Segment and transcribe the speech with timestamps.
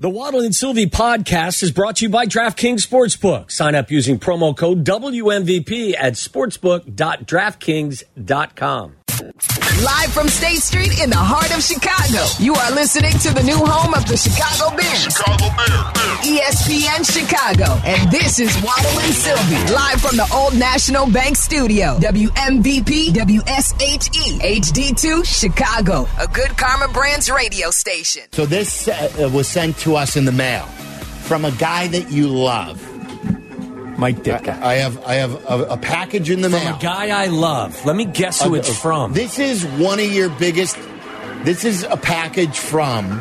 [0.00, 3.50] The Waddle and Silvy podcast is brought to you by DraftKings Sportsbook.
[3.50, 8.99] Sign up using promo code WMVP at sportsbook.draftkings.com.
[9.40, 13.56] Live from State Street in the heart of Chicago, you are listening to the new
[13.56, 15.00] home of the Chicago Bears.
[15.00, 15.80] Chicago Bears.
[16.28, 17.80] ESPN Chicago.
[17.86, 21.96] And this is Waddle and Silvy, live from the Old National Bank Studio.
[22.00, 28.24] WMVP WSHE HD2 Chicago, a good Karma Brands radio station.
[28.32, 30.64] So this uh, was sent to us in the mail
[31.24, 32.89] from a guy that you love.
[33.98, 34.60] Mike Ditka.
[34.62, 36.76] I have I have a, a package in the From mail.
[36.76, 37.84] a guy I love.
[37.84, 39.12] Let me guess who Uh, it's from.
[39.12, 40.76] This is one of your biggest.
[41.44, 43.18] This is a package from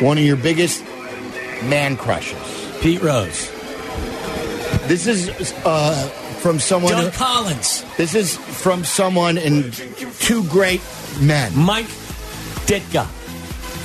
[0.00, 0.82] one of your biggest
[1.64, 2.38] man crushes.
[2.80, 3.50] Pete Rose.
[4.88, 5.28] This is
[5.64, 5.94] uh,
[6.40, 6.92] from someone.
[6.92, 7.84] Doug Collins.
[7.96, 9.72] This is from someone and
[10.20, 10.80] two great
[11.20, 11.52] men.
[11.56, 11.86] Mike
[12.66, 13.06] Ditka.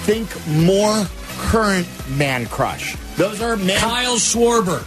[0.06, 1.06] Think more
[1.50, 2.96] current man crush.
[3.18, 3.80] Those are man.
[3.80, 4.84] Kyle Schwarber.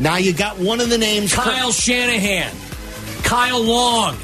[0.00, 1.34] Now you got one of the names.
[1.34, 2.54] Kyle Shanahan.
[3.24, 4.16] Kyle Long.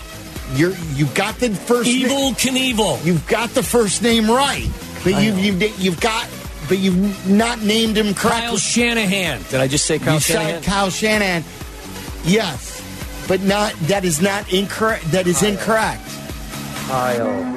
[0.55, 1.89] You're you got the first.
[1.89, 3.05] na- Evel Knievel.
[3.05, 4.69] You've got the first name right,
[5.03, 6.28] but you've, you've you've got,
[6.69, 8.56] but you've not named him Kyle.
[8.56, 9.42] Shanahan.
[9.50, 10.62] Did I just say Kyle you Shanahan?
[10.62, 11.44] said Kyle Shanahan.
[12.25, 12.83] Yes,
[13.27, 15.11] but not that is not incorrect.
[15.12, 16.03] That is incorrect.
[16.86, 17.53] Kyle.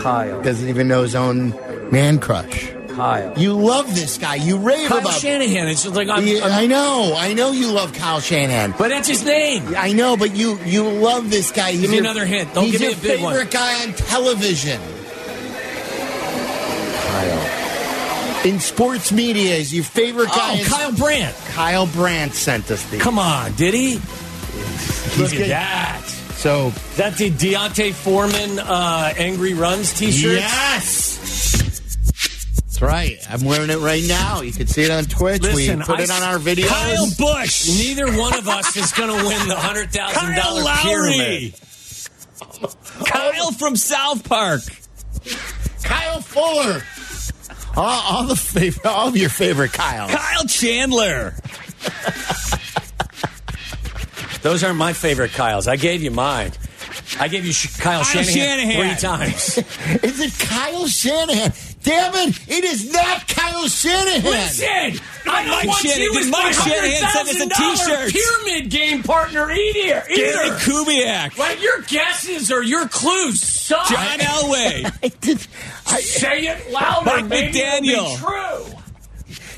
[0.00, 0.42] Kyle.
[0.42, 1.50] Doesn't even know his own
[1.90, 2.70] man crush.
[3.02, 3.36] Kyle.
[3.38, 4.36] You love this guy.
[4.36, 5.14] You rave Kyle about.
[5.20, 5.66] Shanahan.
[5.68, 7.14] It's just like I'm, Yeah, I'm- I know.
[7.16, 8.74] I know you love Kyle Shanahan.
[8.78, 9.74] but that's his name.
[9.76, 11.72] I know, but you you love this guy.
[11.72, 12.54] He's Give me your- another hint.
[12.54, 13.32] Don't give me a big one.
[13.32, 14.80] favorite guy on television.
[17.06, 18.46] Kyle.
[18.46, 20.60] In sports media, is your favorite guy.
[20.60, 21.36] Oh, Kyle Brandt.
[21.54, 22.98] Kyle Brandt sent us the.
[22.98, 23.94] Come on, did he?
[25.18, 26.00] Look at that.
[26.36, 30.38] So Is that the D'Onta Foreman uh, Angry Runs T-shirt?
[30.40, 31.21] yes, that's
[32.82, 33.18] right.
[33.30, 34.40] I'm wearing it right now.
[34.42, 35.42] You can see it on Twitch.
[35.42, 36.68] Listen, we put I it on our videos.
[36.68, 37.68] Kyle Busch.
[37.68, 40.82] Neither one of us is going to win the hundred thousand Kyle dollar Lowry.
[41.12, 41.54] pyramid.
[43.06, 44.62] Kyle from South Park.
[45.82, 46.82] Kyle Fuller.
[47.76, 47.84] All,
[48.16, 50.08] all the favorite, all of your favorite Kyle.
[50.08, 51.34] Kyle Chandler.
[54.42, 55.68] Those aren't my favorite Kyles.
[55.68, 56.52] I gave you mine.
[57.20, 58.34] I gave you Sh- Kyle, Kyle Shanahan,
[58.68, 58.96] Shanahan.
[58.98, 59.58] three times.
[60.02, 61.52] Is it Kyle Shanahan?
[61.82, 62.38] Damn it!
[62.48, 64.22] It is not Kyle Shanahan.
[64.24, 64.66] Listen,
[65.26, 67.76] I don't Mike want Shanahan- you did as Mike my Shanahan send us a $100,000
[67.76, 68.12] t-shirt?
[68.12, 70.04] pyramid game partner either.
[70.08, 70.54] Gary either.
[70.58, 71.38] Kubiak.
[71.38, 73.88] Like your guesses or your clues suck.
[73.88, 74.92] John Elway.
[75.02, 75.44] I did,
[75.86, 77.04] I, Say it louder.
[77.06, 78.18] Mike Maybe it'll be McDaniel.
[78.18, 78.78] true.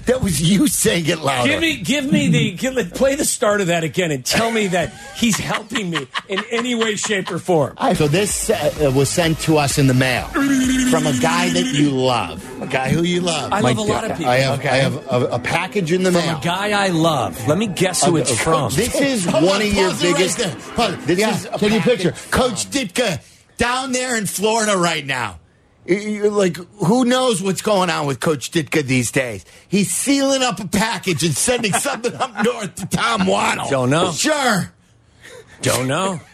[0.07, 1.49] That was you saying it louder.
[1.51, 4.69] Give me, give me the, give, play the start of that again and tell me
[4.69, 7.77] that he's helping me in any way, shape, or form.
[7.95, 11.91] So this uh, was sent to us in the mail from a guy that you
[11.91, 13.53] love, a guy who you love.
[13.53, 14.31] I love a lot of people.
[14.33, 14.69] I have okay?
[14.69, 16.39] I have a, a package in the from mail.
[16.39, 17.47] a guy I love.
[17.49, 18.73] Let me guess who it's from.
[18.73, 20.39] This is Hold one on, of your pause it right biggest.
[20.77, 20.97] there.
[21.07, 23.23] This Yeah, is a can you picture package Coach Ditka
[23.57, 25.39] down there in Florida right now?
[25.87, 29.45] Like, who knows what's going on with Coach Ditka these days?
[29.69, 33.69] He's sealing up a package and sending something up north to Tom Waddle.
[33.69, 34.13] Don't know.
[34.13, 34.73] Sure.
[35.63, 36.21] Don't know.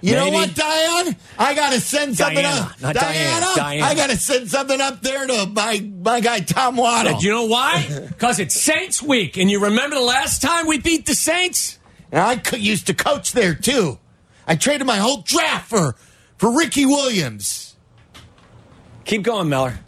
[0.00, 1.16] You know what, Diane?
[1.36, 2.80] I got to send something Diana, up.
[2.80, 3.84] not Diane, Diana.
[3.84, 7.14] I got to send something up there to my, my guy, Tom Waddle.
[7.14, 7.84] And you know why?
[8.08, 11.80] Because it's Saints week, and you remember the last time we beat the Saints?
[12.12, 13.98] And I used to coach there, too.
[14.46, 15.96] I traded my whole draft for,
[16.38, 17.73] for Ricky Williams.
[19.04, 19.78] Keep going, Miller.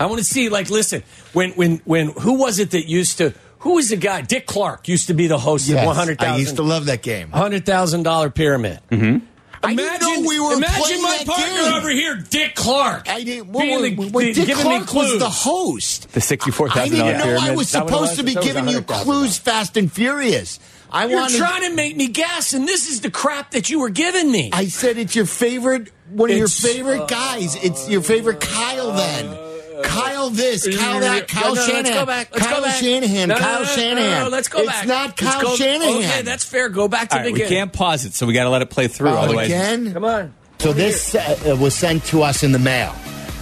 [0.00, 0.48] I want to see.
[0.48, 1.02] Like, listen,
[1.32, 3.34] when when when who was it that used to?
[3.60, 4.22] Who was the guy?
[4.22, 7.02] Dick Clark used to be the host of one hundred I used to love that
[7.02, 7.30] game.
[7.30, 8.80] hundred thousand dollar pyramid.
[8.90, 9.26] Mm-hmm.
[9.64, 11.74] I didn't know we were imagine playing my that partner game.
[11.74, 13.08] over here, Dick Clark.
[13.08, 13.52] I didn't.
[13.52, 15.18] being Well, the- well, well, the- Dick giving me Clark was clues.
[15.20, 16.10] the host.
[16.12, 17.50] The sixty-four I didn't dollar know pyramid.
[17.50, 18.16] I was That what it supposed was?
[18.18, 20.58] to be was giving you clues fast and furious.
[20.94, 21.38] I You're wanted.
[21.38, 24.50] trying to make me guess, and this is the crap that you were giving me.
[24.52, 27.56] I said it's your favorite, one of your It's, favorite uh, guys.
[27.56, 28.92] It's your favorite Kyle.
[28.92, 32.28] Then uh, Kyle this, Kyle that, Kyle No, no, Shanahan, Let's go back.
[32.34, 32.74] Let's Kyle go back.
[32.82, 34.10] Shanahan, No, no, Kyle no, no, Shanahan.
[34.10, 34.68] No, no, let's go back.
[34.68, 34.86] it's back.
[34.86, 35.96] not Let's Kyle go- Shanahan.
[35.96, 36.68] Okay, that's fair.
[36.68, 38.60] Go back to All the right, we can't pause it, so we got to let
[38.62, 39.08] it play through.
[39.10, 39.92] Oh, Otherwise, again.
[39.94, 40.34] Come on.
[40.58, 42.92] So this uh, uh, was sent to us in the mail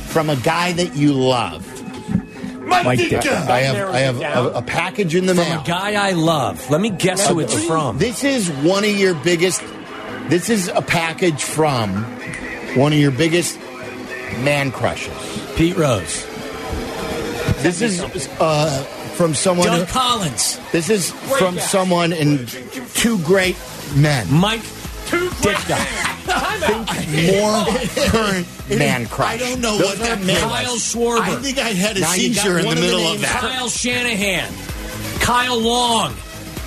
[0.07, 1.67] from a guy that you love.
[2.71, 3.49] Mike Ditka.
[3.49, 5.61] I have I have a, a package in the From mail.
[5.61, 6.71] a guy I love.
[6.71, 7.99] Let me guess who it's from.
[7.99, 9.63] This is one of your biggest.
[10.29, 12.05] This is a package from
[12.77, 13.59] one of your biggest
[14.39, 15.13] man crushes.
[15.57, 16.25] Pete Rose.
[17.63, 18.01] This is
[18.41, 18.83] uh,
[19.17, 19.67] from someone.
[19.67, 20.59] Doug Collins.
[20.73, 21.61] This is from guy.
[21.61, 22.49] someone and
[22.95, 23.57] two great
[23.95, 24.27] men.
[24.33, 24.63] Mike
[25.11, 25.77] Ditka.
[26.31, 26.87] Time out.
[27.27, 28.47] more current
[28.79, 29.31] man crush.
[29.31, 30.39] I don't know Those what that are meant.
[30.41, 31.21] Kyle Schwarber.
[31.21, 33.41] I think I had a Now seizure in one the of the middle of that.
[33.41, 34.53] Kyle Shanahan.
[35.21, 36.15] Kyle Long.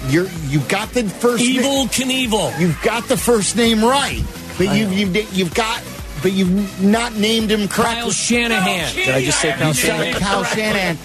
[0.09, 1.61] You're you got the first name.
[1.61, 2.59] Evel Knievel.
[2.59, 4.21] You've got the first name right,
[4.57, 5.81] but you've, you've you've got
[6.21, 7.95] but you've not named him correctly.
[8.01, 8.93] Kyle Shanahan.
[8.95, 10.13] Did I just say Kyle You Shanahan?
[10.21, 10.97] Kyle Shanahan.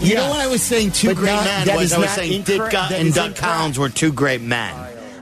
[0.00, 0.14] You Yeah.
[0.16, 0.90] know what I was saying?
[0.90, 2.74] Two But great not- men that was is I was not saying incorrect.
[2.74, 3.56] Ditka That and is Doug incorrect.
[3.56, 4.74] Collins were two great men.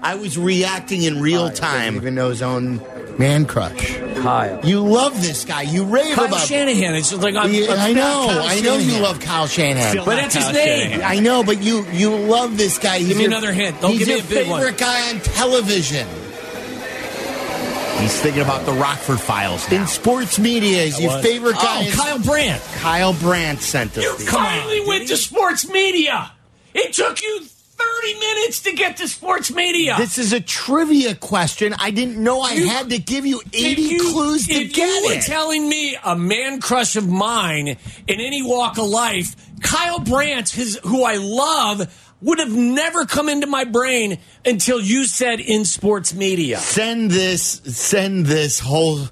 [0.06, 1.96] I was reacting in real Doesn't time.
[1.96, 2.80] even know his own
[3.18, 3.96] man crush.
[4.16, 4.60] Kyle.
[4.64, 5.62] You love this guy.
[5.62, 6.40] You rave Kyle about.
[6.46, 6.94] Shanahan.
[6.94, 8.26] It's like I'm, Yeah, I'm I know.
[8.28, 10.04] Kyle I know you love Kyle Shanahan.
[10.04, 10.90] But that's his name.
[10.90, 11.02] Shanahan.
[11.18, 12.98] I know, but you you love this guy.
[12.98, 13.80] He's Give me your- another hint.
[13.80, 14.60] Don't give me a big one.
[14.60, 16.06] He's your favorite guy on television.
[18.00, 19.82] He's thinking about the Rockford Files now.
[19.82, 21.78] In sports media, is your favorite guy.
[21.78, 22.62] Oh, is- Kyle Brandt.
[22.76, 24.04] Kyle Brandt sent us.
[24.04, 24.28] You these.
[24.30, 26.30] finally went to sports media.
[26.74, 29.96] It took you 30 minutes to get to sports media.
[29.98, 31.74] This is a trivia question.
[31.78, 34.86] I didn't know I You- had to give you 80 you- clues to if get
[34.88, 35.22] you were it.
[35.24, 40.78] telling me a man crush of mine in any walk of life, Kyle Brandt, his,
[40.84, 41.86] who I love,
[42.22, 46.58] would have never come into my brain until you said in sports media.
[46.58, 47.60] send this.
[47.66, 49.08] Send this whole.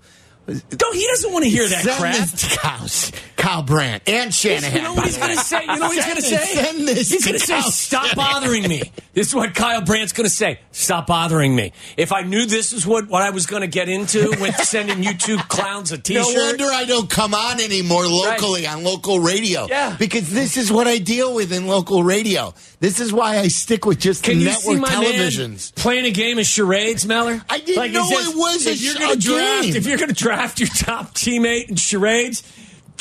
[0.49, 2.17] No, he doesn't want to hear that crap.
[2.17, 3.13] This
[3.43, 4.77] Kyle, Brandt and Shanahan.
[4.77, 5.63] You know what he's going to say?
[5.63, 6.37] You know what he's going to say?
[6.37, 8.83] send this he's going to say, "Stop Shanahan." bothering me."
[9.15, 10.61] This is what Kyle Brandt's going to say.
[10.71, 11.73] Stop bothering me.
[11.99, 15.03] If I knew this is what, what I was going to get into with sending
[15.03, 19.67] you two clowns a No wonder I don't come on anymore locally on local radio.
[19.69, 19.97] Yeah.
[19.99, 22.55] Because this is what I deal with in local radio.
[22.81, 25.75] This is why I stick with just Can the you network see my televisions.
[25.75, 27.43] playing a game of charades, Meller?
[27.51, 29.77] I didn't know is it was if a you're gonna a draft, game.
[29.77, 32.43] If you're going to draft your top teammate in charades,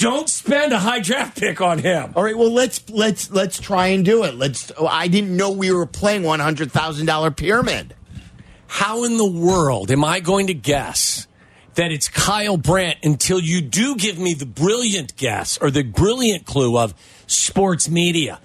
[0.01, 2.13] don't spend a high draft pick on him.
[2.15, 4.35] All right, well let's let's let's try and do it.
[4.35, 4.71] Let's.
[4.77, 7.95] oh, I didn't know we were playing one hundred thousand dollar pyramid.
[8.67, 11.27] How in the world am I going to guess
[11.75, 16.45] that it's Kyle Brandt until you do give me the brilliant guess or the brilliant
[16.45, 16.93] clue of
[17.27, 18.39] sports media?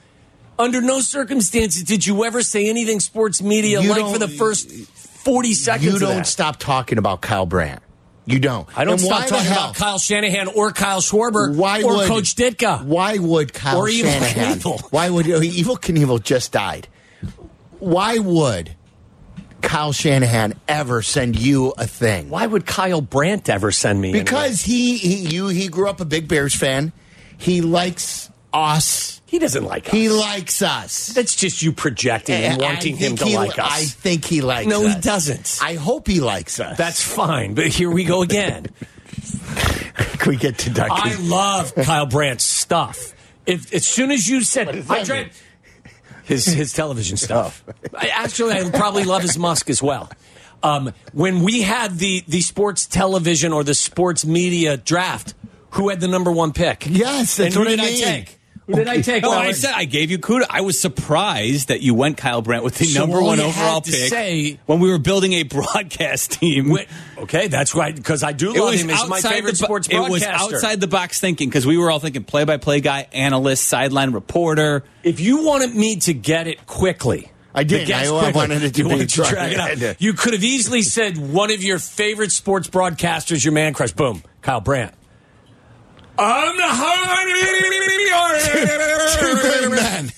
[0.58, 4.70] Under no circumstances did you ever say anything sports media You like for the first
[4.70, 5.92] 40 seconds.
[5.92, 7.82] You don't stop talking about Kyle Brandt.
[8.26, 8.68] You don't.
[8.76, 9.70] I don't stop talking hell?
[9.70, 12.84] about Kyle Shanahan or Kyle Schwarber Why or would Coach Ditka.
[12.84, 14.58] Why would Kyle Or Evel Shanahan?
[14.58, 14.80] Knievel.
[14.90, 16.88] Why would Evel Knievel just died?
[17.78, 18.74] Why would
[19.62, 22.28] Kyle Shanahan ever send you a thing?
[22.28, 24.12] Why would Kyle Brandt ever send me?
[24.12, 26.92] Because he, he you he grew up a big Bears fan.
[27.38, 29.15] He likes us.
[29.26, 29.92] He doesn't like us.
[29.92, 31.08] He likes us.
[31.08, 33.70] That's just you projecting and wanting him to he- like us.
[33.70, 34.70] I think he likes us.
[34.72, 34.94] No, us.
[34.94, 35.58] he doesn't.
[35.60, 36.78] I hope he likes us.
[36.78, 38.66] That's fine, but here we go again.
[40.18, 40.88] Can we get to Doug?
[40.90, 43.14] I love Kyle Brandt's stuff.
[43.46, 45.30] If as soon as you said I tried mean?
[46.24, 47.64] his his television stuff.
[47.94, 50.10] I, actually, I probably love his Musk as well.
[50.62, 55.34] Um, when we had the the sports television or the sports media draft,
[55.70, 56.86] who had the number one pick?
[56.88, 58.38] Yes, that's and who did I I take?
[58.66, 59.22] Who did I take?
[59.22, 59.46] No, Howard?
[59.46, 60.48] I said I gave you kudos.
[60.50, 63.90] I was surprised that you went Kyle Brandt with the So number one overall to
[63.92, 66.70] pick say- when we were building a broadcast team.
[66.70, 68.88] Wait, okay, that's right because I do it love was him.
[68.88, 70.54] He's my outside favorite the, bo- sports It was broadcaster.
[70.56, 74.82] outside the box thinking because we were all thinking play-by-play guy, analyst, sideline reporter.
[75.04, 77.88] If you wanted me to get it quickly, I did.
[77.90, 79.78] I- I wanted it to you be wanted to drag it I out.
[79.78, 79.96] did.
[80.00, 83.92] You could have easily said one of your favorite sports broadcasters, your man crush.
[83.92, 84.92] Boom, Kyle Brandt.
[86.18, 86.56] I'm
[89.18, 90.12] Two great the men.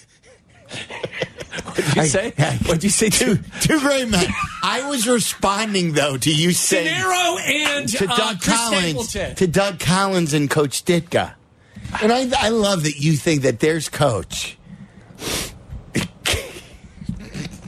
[1.65, 2.31] What'd you say?
[2.67, 3.09] What'd you say?
[3.11, 3.43] Two, Two.
[3.61, 4.27] two great men.
[4.63, 9.37] I was responding though to you saying Gennaro and to uh, Doug Chris Collins, Stapleton.
[9.37, 11.35] to Doug Collins and Coach Ditka.
[12.03, 14.57] And I, I love that you think that there's Coach.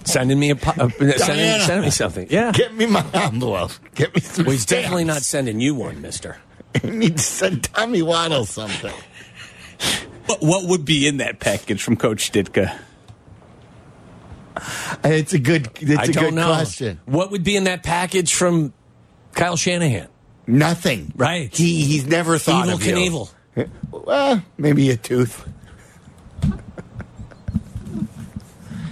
[0.04, 1.62] sending me a, po- uh, sending, Diana.
[1.64, 2.26] sending me something.
[2.30, 2.52] Yeah.
[2.52, 3.72] Get me my envelope.
[3.94, 6.38] Get me Well, he's definitely not sending you one, Mister.
[6.82, 8.92] I need to send Tommy Waddle something.
[10.26, 12.78] What, what would be in that package from Coach Ditka?
[14.56, 14.62] Uh,
[15.04, 15.68] it's a good.
[15.80, 16.48] It's I a don't good know.
[16.48, 17.00] question.
[17.06, 18.72] What would be in that package from
[19.32, 20.08] Kyle Shanahan?
[20.46, 21.12] Nothing.
[21.16, 21.54] Right.
[21.54, 22.94] He he's never thought Evel of you.
[22.94, 23.30] Knievel.
[23.56, 25.48] Eh, well, maybe a tooth.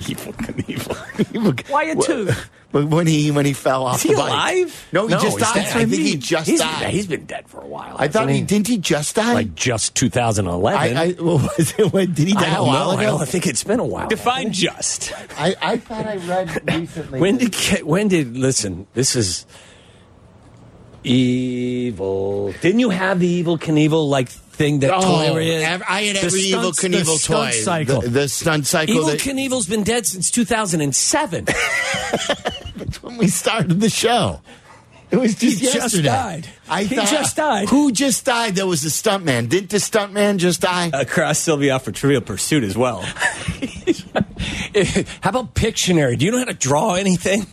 [0.00, 1.68] Evel Knievel.
[1.70, 2.50] Why a tooth?
[2.70, 4.28] But when he when he fell off Is he the bike.
[4.30, 4.88] alive?
[4.92, 5.54] No, he just he's died.
[5.54, 5.76] dead.
[5.78, 6.90] I think he just He's- died.
[6.90, 7.96] He's been dead for a while.
[7.98, 8.66] I thought he didn't.
[8.68, 9.32] He just die.
[9.32, 10.96] like just 2011.
[10.96, 12.98] I, I well, was it, when, did he die I a don't while know.
[12.98, 13.10] I, ago?
[13.12, 14.08] don't- I think it's been a while.
[14.08, 15.12] Define just.
[15.38, 17.20] I, I thought I read recently.
[17.20, 18.87] When did Ke- when did listen?
[18.92, 19.46] This is
[21.08, 22.52] evil.
[22.60, 25.62] Didn't you have the Evel Knievel like thing that Oh, toy is?
[25.62, 27.58] ev- I had The every evil stunts- the Knievel stunt toy.
[27.60, 28.00] Cycle.
[28.02, 28.94] The, the stunt cycle.
[28.94, 31.44] evil that, Knievel's been dead since 2007.
[32.76, 34.40] That's when we started the show.
[35.10, 36.08] It was just He just yesterday.
[36.08, 36.48] died.
[36.68, 37.68] I He thought, just died.
[37.70, 38.56] Who just died?
[38.56, 39.48] That was the stuntman.
[39.48, 40.90] Didn't the stuntman just die?
[40.92, 43.00] Uh, Across Sylvia for Trivial Pursuit as well.
[45.22, 46.18] how about Pictionary?
[46.18, 47.46] Do you know how to draw anything?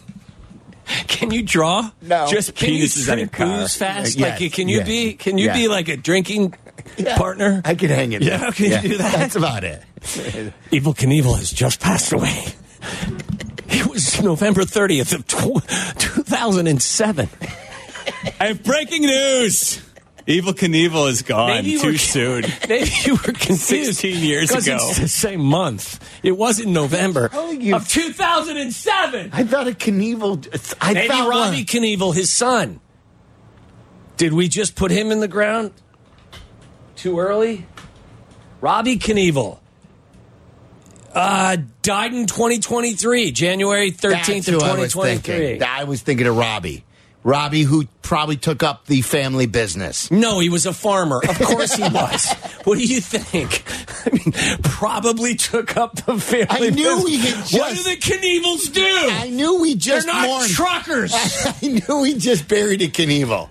[1.08, 1.92] Can you draw?
[2.02, 2.28] No.
[2.28, 3.62] Just Can you penises on your car.
[3.62, 4.18] booze fast?
[4.18, 5.14] Uh, yes, like, can you yes, be?
[5.14, 5.54] Can you yeah.
[5.54, 6.54] be like a drinking
[7.16, 7.62] partner?
[7.66, 8.22] I can hang it.
[8.22, 9.14] Yeah, can you do that?
[9.14, 9.82] That's about it.
[10.02, 12.46] Evel Knievel has just passed away.
[13.68, 15.68] It was November 30th of tw-
[16.00, 17.30] 2007.
[18.40, 19.82] I have breaking news.
[20.28, 22.46] Evel Knievel is gone Maybe too were- soon.
[22.70, 24.00] Maybe you were confused.
[24.00, 24.78] 16 years ago.
[24.82, 26.00] It's the same month.
[26.24, 29.30] It was in November Oh, you- of 2007.
[29.34, 30.76] I thought a Knievel.
[30.82, 31.66] I Maybe thought Robbie one.
[31.66, 32.80] Knievel, his son.
[34.18, 35.72] Did we just put him in the ground
[36.96, 37.66] too early?
[38.62, 39.60] Robbie Knievel.
[41.14, 45.36] Uh, died in 2023, January 13th That's of who I was 2023.
[45.38, 45.64] thinking.
[45.64, 46.84] I was thinking of Robbie.
[47.26, 50.12] Robbie, who probably took up the family business.
[50.12, 51.20] No, he was a farmer.
[51.28, 52.32] Of course he was.
[52.66, 53.64] what do you think?
[54.06, 57.50] I mean, probably took up the family I knew business.
[57.52, 58.86] he had What do the Knievels do?
[58.86, 60.52] I knew we They're just not mourned.
[60.52, 61.14] truckers.
[61.64, 63.50] I knew we just buried a Knievel.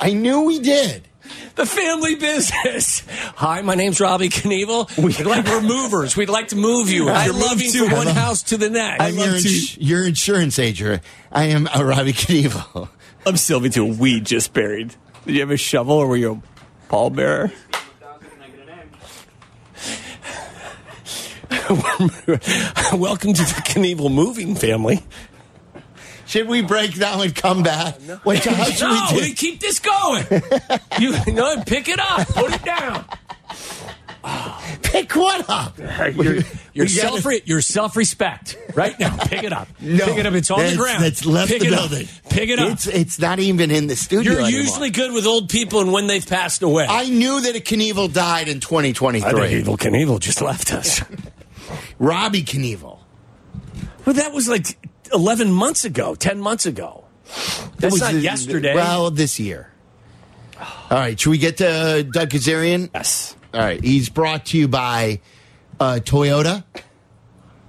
[0.00, 1.08] I knew we did.
[1.56, 3.02] the family business.
[3.36, 4.96] Hi, my name's Robbie Knievel.
[5.02, 6.16] We'd like we're movers.
[6.16, 7.08] We'd like to move you.
[7.08, 7.88] I You're love moving to.
[7.88, 9.02] from one house to the next.
[9.02, 11.02] I'm your, love to- ins- your insurance agent.
[11.32, 12.88] I am a Robbie Knievel.
[13.26, 14.94] I'm Sylvia to a weed just buried.
[15.24, 16.42] Did you have a shovel or were you
[16.88, 17.52] a pallbearer?
[22.92, 25.02] Welcome to the Knievel moving family.
[26.26, 28.00] Should we break now and come back?
[28.02, 30.24] no, Wait, how should no, we we keep this going.
[30.98, 32.26] you no, pick it up.
[32.28, 33.04] Put it down.
[34.82, 35.76] Pick what up?
[35.78, 39.16] Your, We your gotta- self your self respect right now.
[39.18, 39.68] Pick it up.
[39.80, 40.32] No, pick it up.
[40.34, 41.04] It's on the that's- ground.
[41.04, 41.90] That's left Pick the it up.
[42.30, 42.72] Pick it up.
[42.72, 44.32] It's it's not even in the studio.
[44.32, 44.60] You're anymore.
[44.62, 46.86] usually good with old people and when they've passed away.
[46.88, 49.30] I knew that a Knievel died in 2023.
[49.30, 51.02] Evel Knievel just left us.
[51.98, 52.98] Robbie Knievel.
[54.06, 54.78] Well, that was like
[55.12, 57.04] 11 months ago, 10 months ago.
[57.78, 58.74] That's was not the- yesterday.
[58.74, 59.70] Well, this year.
[60.90, 62.90] All right, should we get to Doug Kezirian?
[62.94, 63.34] Yes.
[63.52, 65.20] All right, he's brought to you by
[65.80, 66.62] uh, Toyota.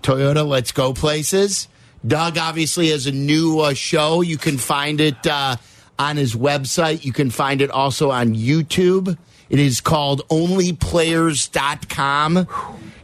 [0.03, 1.67] Toyota, let's go places.
[2.05, 4.21] Doug obviously has a new uh, show.
[4.21, 5.55] You can find it uh,
[5.97, 7.03] on his website.
[7.03, 9.17] You can find it also on YouTube.
[9.49, 12.47] It is called onlyplayers.com.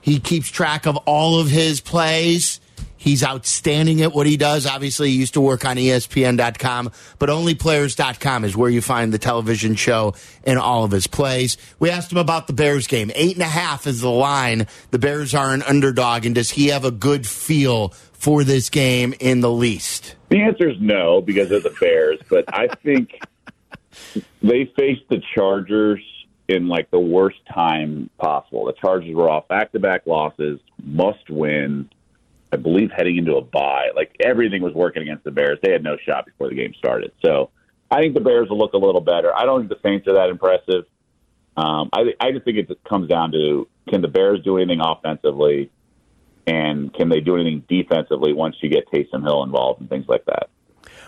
[0.01, 2.59] He keeps track of all of his plays.
[3.01, 4.67] He's outstanding at what he does.
[4.67, 9.73] Obviously, he used to work on ESPN.com, but onlyplayers.com is where you find the television
[9.73, 11.57] show and all of his plays.
[11.79, 13.09] We asked him about the Bears game.
[13.15, 14.67] Eight and a half is the line.
[14.91, 19.15] The Bears are an underdog, and does he have a good feel for this game
[19.19, 20.15] in the least?
[20.29, 23.19] The answer is no because of the Bears, but I think
[24.43, 26.03] they faced the Chargers
[26.47, 28.65] in like the worst time possible.
[28.65, 31.89] The Chargers were off back-to-back losses, must win.
[32.53, 35.59] I believe heading into a bye, like everything was working against the Bears.
[35.63, 37.11] They had no shot before the game started.
[37.23, 37.49] So
[37.89, 39.35] I think the Bears will look a little better.
[39.35, 40.85] I don't think the Saints are that impressive.
[41.55, 44.79] Um, I, I just think it just comes down to can the Bears do anything
[44.81, 45.69] offensively,
[46.47, 50.25] and can they do anything defensively once you get Taysom Hill involved and things like
[50.25, 50.49] that.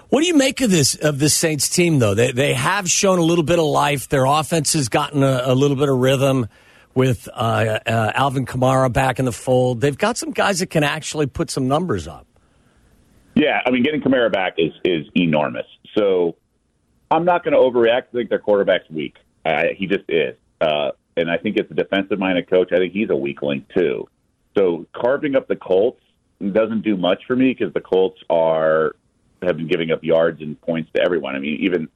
[0.09, 2.13] What do you make of this of this Saints team though?
[2.13, 4.09] They they have shown a little bit of life.
[4.09, 6.47] Their offense has gotten a, a little bit of rhythm
[6.95, 9.81] with uh, uh, Alvin Kamara back in the fold.
[9.81, 12.27] They've got some guys that can actually put some numbers up.
[13.35, 15.65] Yeah, I mean, getting Kamara back is is enormous.
[15.97, 16.35] So
[17.09, 18.03] I'm not going to overreact.
[18.09, 19.15] I think their quarterback's weak.
[19.45, 22.71] I, he just is, uh, and I think it's a defensive-minded coach.
[22.71, 24.07] I think he's a weakling too.
[24.57, 26.01] So carving up the Colts
[26.39, 28.95] doesn't do much for me because the Colts are
[29.41, 31.35] have been giving up yards and points to everyone.
[31.35, 31.89] I mean, even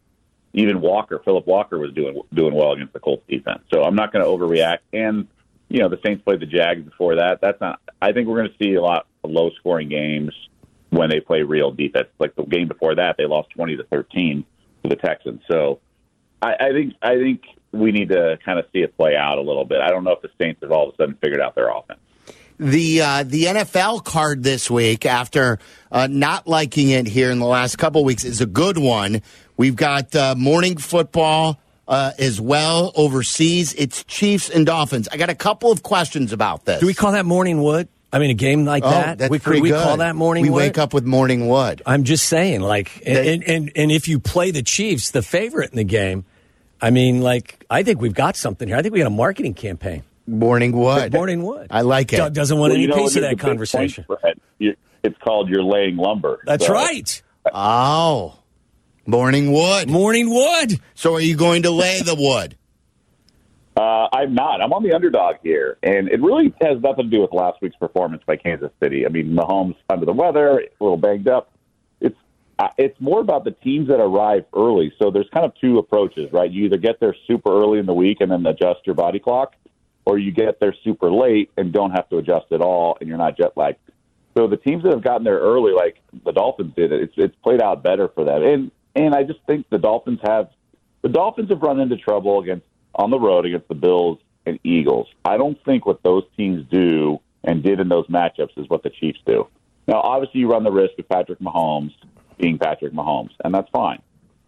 [0.57, 3.61] even Walker, Philip Walker, was doing doing well against the Colts defense.
[3.71, 4.79] So I'm not going to overreact.
[4.91, 5.27] And
[5.69, 7.39] you know, the Saints played the Jags before that.
[7.41, 7.79] That's not.
[8.01, 10.33] I think we're going to see a lot of low scoring games
[10.89, 12.07] when they play real defense.
[12.19, 14.45] Like the game before that, they lost 20 to 13
[14.83, 15.41] to the Texans.
[15.49, 15.79] So
[16.41, 19.41] I, I think I think we need to kind of see it play out a
[19.41, 19.79] little bit.
[19.81, 21.99] I don't know if the Saints have all of a sudden figured out their offense.
[22.57, 25.59] the uh, the NFL card this week after
[25.91, 29.21] uh, not liking it here in the last couple weeks is a good one.
[29.57, 33.73] We've got uh, morning football uh, as well overseas.
[33.73, 35.07] It's Chiefs and Dolphins.
[35.11, 36.79] I got a couple of questions about this.
[36.79, 37.87] Do we call that morning wood?
[38.13, 39.17] I mean, a game like Oh, that.
[39.17, 39.83] that's we, pretty could we good.
[39.83, 40.57] call that morning We wood?
[40.57, 41.81] wake up with morning wood.
[41.85, 45.21] I'm just saying, like, and, They- and, and and if you play the Chiefs, the
[45.21, 46.23] favorite in the game,
[46.81, 48.77] I mean, like, I think we've got something here.
[48.77, 50.03] I think we got a marketing campaign.
[50.25, 51.11] Morning wood.
[51.13, 51.67] Morning wood.
[51.71, 52.17] I like it.
[52.17, 54.05] Doug doesn't want Well, any you know, piece of that big point conversation.
[55.03, 56.41] It's called you're laying lumber.
[56.45, 57.21] That's So- right.
[57.53, 58.35] Oh,
[59.09, 59.89] Morning wood.
[59.89, 60.81] Morning Wood.
[60.93, 62.57] So are you going to lay the wood?
[63.77, 64.61] Uh, I'm not.
[64.61, 67.77] I'm on the underdog here, and it really has nothing to do with last week's
[67.77, 69.05] performance by Kansas City.
[69.05, 71.53] I mean, Mahomes under the weather, a little banged up.
[72.01, 72.17] It's
[72.59, 74.91] uh, it's more about the teams that arrive early.
[74.99, 76.51] So there's kind of two approaches, right?
[76.51, 79.55] You either get there super early in the week and then adjust your body clock,
[80.03, 83.17] or you get there super late and don't have to adjust at all, and you're
[83.17, 83.79] not jet lagged.
[84.35, 87.61] So the teams that have gotten there early, like the Dolphins did, it's it's played
[87.61, 88.43] out better for them.
[88.43, 90.49] And and I just think the Dolphins have
[91.03, 95.07] the Dolphins have run into trouble against on the road against the Bills and Eagles.
[95.23, 98.89] I don't think what those teams do and did in those matchups is what the
[98.89, 99.47] Chiefs do.
[99.87, 101.93] Now, obviously, you run the risk of Patrick Mahomes
[102.39, 104.01] being Patrick Mahomes, and that's fine.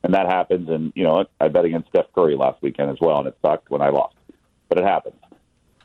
[0.03, 0.67] And that happens.
[0.69, 3.69] And you know, I bet against Steph Curry last weekend as well, and it sucked
[3.69, 4.15] when I lost,
[4.67, 5.15] but it happens.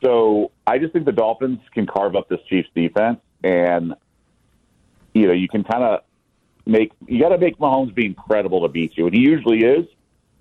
[0.03, 3.93] So I just think the Dolphins can carve up this Chiefs defense, and
[5.13, 6.01] you know, you can kind of
[6.65, 9.85] make you got to make Mahomes be incredible to beat you, and he usually is.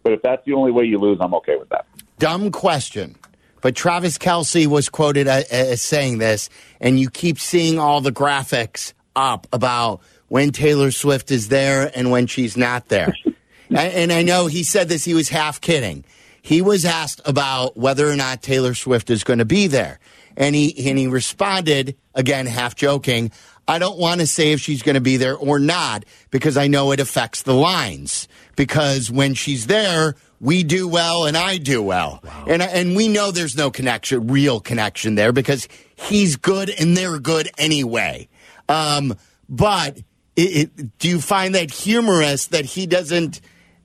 [0.02, 1.87] But if that's the only way you lose, I'm okay with that.
[2.19, 3.16] Dumb question.
[3.62, 6.50] But Travis Kelce was quoted as, saying this,
[6.81, 12.11] and you keep seeing all the graphics up about when Taylor Swift is there and
[12.11, 13.14] when she's not there.
[13.71, 16.04] and, and I know he said this, he was half kidding.
[16.43, 19.99] He was asked about whether or not Taylor Swift is going to be there.
[20.37, 23.33] And he, and he responded, again, half joking,
[23.66, 26.66] I don't want to say if she's going to be there or not because I
[26.66, 28.28] know it affects the lines.
[28.56, 32.23] Because when she's there, we do well and I do well.
[32.47, 37.18] And, and we know there's no connection, real connection there because he's good and they're
[37.18, 38.28] good anyway.
[38.68, 39.16] Um,
[39.49, 39.99] but
[40.37, 40.42] it,
[40.76, 43.40] it, do you find that humorous that he doesn't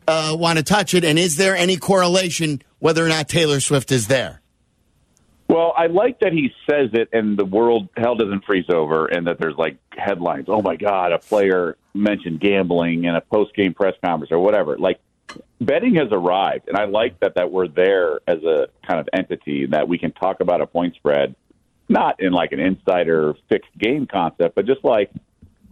[0.07, 1.05] uh, want to touch it?
[1.05, 4.41] And is there any correlation whether or not Taylor Swift is there?
[5.49, 9.25] Well, I like that he says it and the world hell doesn't freeze over and
[9.25, 10.45] that there's like headlines.
[10.47, 14.77] Oh my God, a player mentioned gambling in a post game press conference or whatever.
[14.77, 14.99] Like
[15.59, 19.65] betting has arrived, and I like that that we're there as a kind of entity
[19.71, 21.35] that we can talk about a point spread,
[21.87, 25.11] not in like an insider fixed game concept, but just like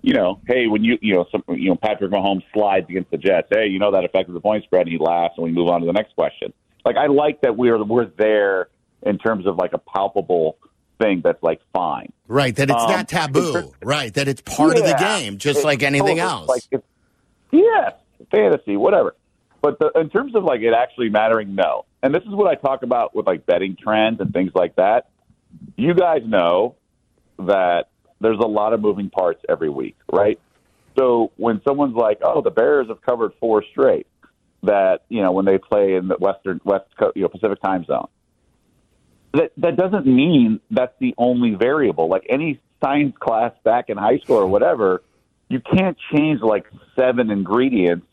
[0.01, 3.17] you know, hey, when you you know some you know Patrick Mahomes slides against the
[3.17, 5.69] Jets, hey, you know that affected the point spread, and he laughs, and we move
[5.69, 6.51] on to the next question.
[6.83, 8.69] Like I like that we're we're there
[9.03, 10.57] in terms of like a palpable
[10.99, 12.11] thing that's like fine.
[12.27, 13.73] Right, that it's Um, not taboo.
[13.83, 16.47] Right, that it's part of the game, just like anything else.
[16.49, 16.85] Like, it's,
[17.51, 17.93] yes,
[18.31, 19.15] fantasy, whatever.
[19.61, 21.85] But the, in terms of like it actually mattering, no.
[22.03, 25.09] And this is what I talk about with like betting trends and things like that.
[25.75, 26.75] You guys know
[27.39, 30.39] that there's a lot of moving parts every week, right?
[30.97, 34.07] So when someone's like, "Oh, the Bears have covered four straight,"
[34.63, 37.85] that you know when they play in the Western West Co- you know Pacific time
[37.85, 38.07] zone,
[39.33, 42.07] that that doesn't mean that's the only variable.
[42.07, 45.03] Like any science class back in high school or whatever,
[45.49, 48.07] you can't change like seven ingredients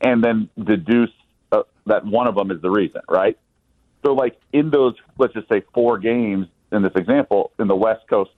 [0.00, 1.10] and then deduce
[1.52, 3.38] uh, that one of them is the reason, right?
[4.04, 8.06] So, like in those, let's just say four games in this example, in the West
[8.08, 8.30] Coast,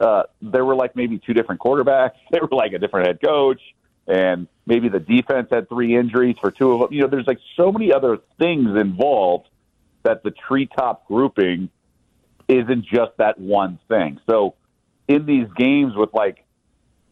[0.00, 2.12] uh, there were like maybe two different quarterbacks.
[2.30, 3.60] They were like a different head coach,
[4.06, 6.92] and maybe the defense had three injuries for two of them.
[6.92, 9.48] You know, there's like so many other things involved
[10.06, 11.68] that the treetop grouping
[12.48, 14.20] isn't just that one thing.
[14.30, 14.54] So,
[15.08, 16.44] in these games with like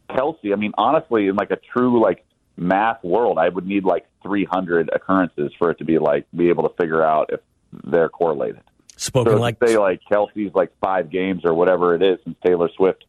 [0.09, 4.05] Kelce, I mean, honestly, in like a true like math world, I would need like
[4.23, 7.41] 300 occurrences for it to be like be able to figure out if
[7.83, 8.61] they're correlated.
[8.95, 12.69] Spoken So like say like Kelce's like five games or whatever it is since Taylor
[12.77, 13.03] Swift,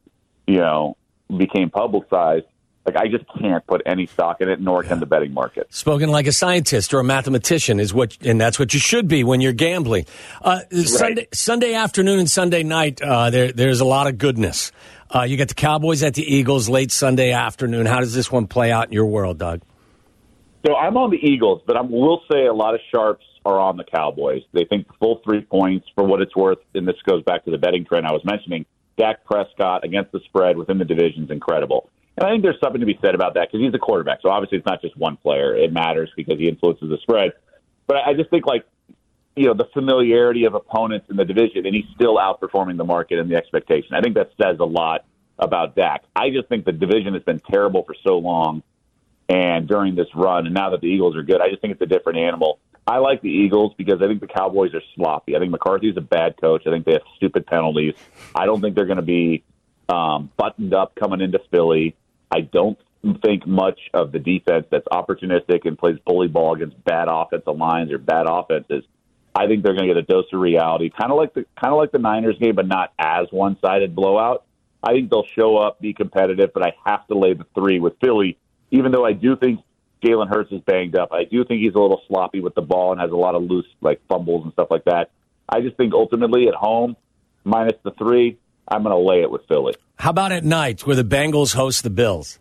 [0.49, 0.97] you know,
[1.37, 2.47] became publicized.
[2.87, 5.67] Like I just can't put any stock in it, nor can the betting market.
[5.75, 9.25] spoken like a scientist or a mathematician is what, and that's what you should be
[9.25, 10.07] when you're gambling.
[10.41, 14.71] Uh, Sunday, Sunday afternoon and Sunday night, uh, there, there's a lot of goodness.
[15.13, 17.87] Uh, you got the Cowboys at the Eagles late Sunday afternoon.
[17.87, 19.63] How does this one play out in your world, Doug?
[20.65, 23.77] So I'm on the Eagles, but I will say a lot of sharps are on
[23.77, 24.43] the Cowboys.
[24.53, 27.59] They think full three points for what it's worth, and this goes back to the
[27.59, 28.67] betting trend I was mentioning.
[28.97, 31.91] Dak Prescott against the spread within the division is incredible.
[32.17, 34.21] And I think there's something to be said about that because he's a quarterback.
[34.23, 35.55] So obviously it's not just one player.
[35.55, 37.33] It matters because he influences the spread.
[37.87, 38.65] But I just think like,
[39.37, 43.19] you know, the familiarity of opponents in the division, and he's still outperforming the market
[43.19, 43.95] and the expectation.
[43.95, 45.05] I think that says a lot
[45.39, 46.05] about Dak.
[46.15, 48.63] I just think the division has been terrible for so long
[49.29, 50.47] and during this run.
[50.47, 52.61] And now that the Eagles are good, I just think it's a different animal.
[52.87, 55.37] I like the Eagles because I think the Cowboys are sloppy.
[55.37, 56.63] I think McCarthy's a bad coach.
[56.67, 57.95] I think they have stupid penalties.
[58.35, 59.43] I don't think they're going to be
[59.89, 61.97] um, buttoned up coming into Philly.
[62.31, 62.79] I don't
[63.23, 67.93] think much of the defense that's opportunistic and plays bully ball against bad offensive lines
[67.93, 68.85] or bad offenses.
[69.35, 71.73] I think they're going to get a dose of reality, kind of like the kind
[71.73, 74.45] of like the Niners game, but not as one sided blowout.
[74.83, 77.95] I think they'll show up, be competitive, but I have to lay the three with
[78.01, 78.39] Philly
[78.71, 79.61] even though I do think
[80.05, 81.13] Jalen Hurts is banged up.
[81.13, 83.43] I do think he's a little sloppy with the ball and has a lot of
[83.43, 85.11] loose like fumbles and stuff like that.
[85.49, 86.97] I just think ultimately at home,
[87.45, 89.75] minus the three, I'm going to lay it with Philly.
[89.99, 92.39] How about at night where the Bengals host the Bills?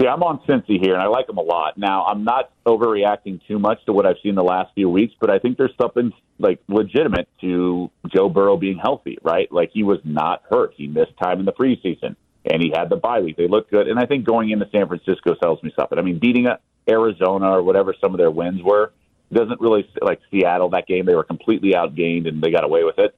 [0.00, 1.76] Yeah, I'm on Cincy here, and I like them a lot.
[1.76, 5.28] Now, I'm not overreacting too much to what I've seen the last few weeks, but
[5.28, 9.50] I think there's something like legitimate to Joe Burrow being healthy, right?
[9.50, 10.72] Like he was not hurt.
[10.76, 12.14] He missed time in the preseason,
[12.44, 13.36] and he had the bye week.
[13.36, 15.98] They looked good, and I think going into San Francisco tells me something.
[15.98, 18.92] I mean, beating uh, Arizona or whatever some of their wins were
[19.32, 20.70] doesn't really like Seattle.
[20.70, 23.17] That game they were completely outgained and they got away with it.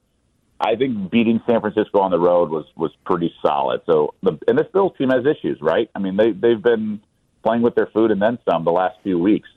[0.61, 3.81] I think beating San Francisco on the road was was pretty solid.
[3.87, 5.91] So the and this Bills team has issues, right?
[5.95, 7.01] I mean they they've been
[7.43, 9.49] playing with their food and then some the last few weeks.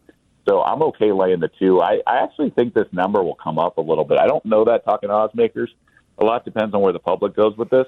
[0.47, 1.81] So I'm okay laying the two.
[1.81, 4.17] I, I actually think this number will come up a little bit.
[4.19, 5.73] I don't know that talking to odds makers.
[6.17, 7.87] A lot depends on where the public goes with this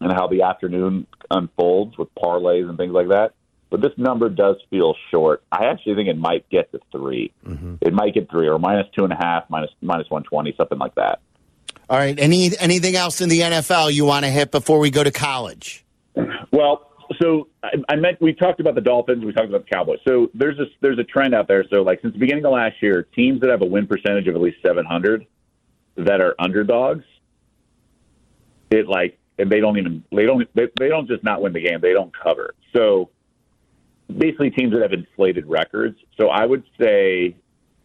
[0.00, 3.32] and how the afternoon unfolds with parlays and things like that.
[3.70, 5.42] But this number does feel short.
[5.50, 7.74] I actually think it might get to 3 mm-hmm.
[7.80, 10.78] It might get three or minus two and a half, minus minus one twenty, something
[10.78, 11.20] like that.
[11.88, 12.18] All right.
[12.18, 15.84] Any anything else in the NFL you want to hit before we go to college?
[16.50, 19.98] Well, so I, I meant we talked about the Dolphins, we talked about the Cowboys.
[20.06, 21.64] So there's a there's a trend out there.
[21.70, 24.34] So like since the beginning of last year, teams that have a win percentage of
[24.34, 25.26] at least 700
[25.96, 27.04] that are underdogs,
[28.70, 31.60] it like and they don't even they don't they, they don't just not win the
[31.60, 32.54] game, they don't cover.
[32.74, 33.10] So
[34.14, 35.98] basically teams that have inflated records.
[36.18, 37.36] So I would say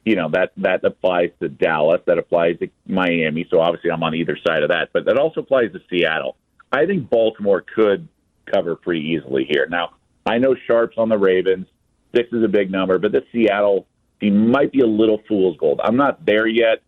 [0.06, 3.46] you know that that applies to Dallas, that applies to Miami.
[3.50, 6.38] So obviously, I'm on either side of that, but that also applies to Seattle.
[6.72, 8.08] I think Baltimore could
[8.52, 9.68] cover pretty easily here.
[9.70, 9.92] Now,
[10.26, 11.68] I know sharps on the Ravens.
[12.16, 13.86] Six is a big number, but the Seattle
[14.20, 15.82] team might be a little fool's gold.
[15.84, 16.82] I'm not there yet,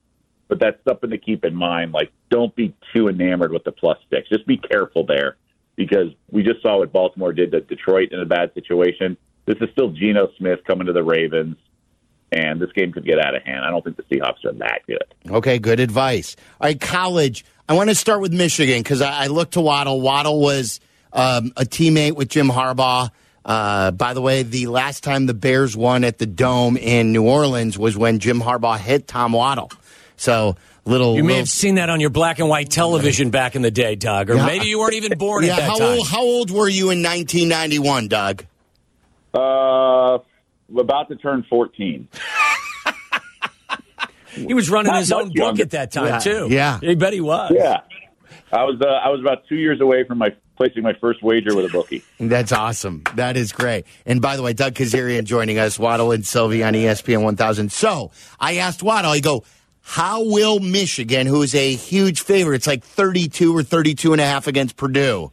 [0.48, 1.94] but that's something to keep in mind.
[1.94, 4.30] Like, don't be too enamored with the plus six.
[4.30, 5.38] Just be careful there
[5.76, 9.18] because we just saw what Baltimore did to Detroit in a bad situation.
[9.46, 11.58] This is still Geno Smith coming to the Ravens
[12.34, 13.64] and this game could get out of hand.
[13.64, 15.04] I don't think the Seahawks are that good.
[15.30, 16.36] Okay, good advice.
[16.60, 17.46] All right, college.
[17.68, 20.02] I want to start with Michigan because I, I looked to Waddle.
[20.02, 20.80] Waddle was
[21.14, 23.10] um, a teammate with Jim Harbaugh.
[23.46, 27.28] Uh, by the way, the last time the Bears won at the Dome in New
[27.28, 29.72] Orleans was when Jim Harbaugh hit Tom Waddle.
[30.16, 31.16] So little.
[31.16, 33.72] You may little, have seen that on your black and white television back in the
[33.72, 34.46] day, Doug, or yeah.
[34.46, 35.98] maybe you weren't even born yeah, at that how time.
[35.98, 38.46] Old, how old were you in 1991, Doug?
[39.34, 40.20] Uh,
[40.78, 42.08] about to turn 14.
[44.36, 46.20] he was running Not his own book at that time yeah.
[46.20, 46.48] too.
[46.50, 47.52] Yeah, I bet he was.
[47.56, 47.82] Yeah,
[48.52, 48.80] I was.
[48.82, 51.70] Uh, I was about two years away from my placing my first wager with a
[51.70, 52.04] bookie.
[52.20, 53.02] That's awesome.
[53.16, 53.86] That is great.
[54.06, 57.72] And by the way, Doug Kezirian joining us, Waddle and Silvy on ESPN 1000.
[57.72, 59.44] So I asked Waddle, I go,
[59.82, 64.26] how will Michigan, who is a huge favorite, it's like 32 or 32 and a
[64.26, 65.32] half against Purdue,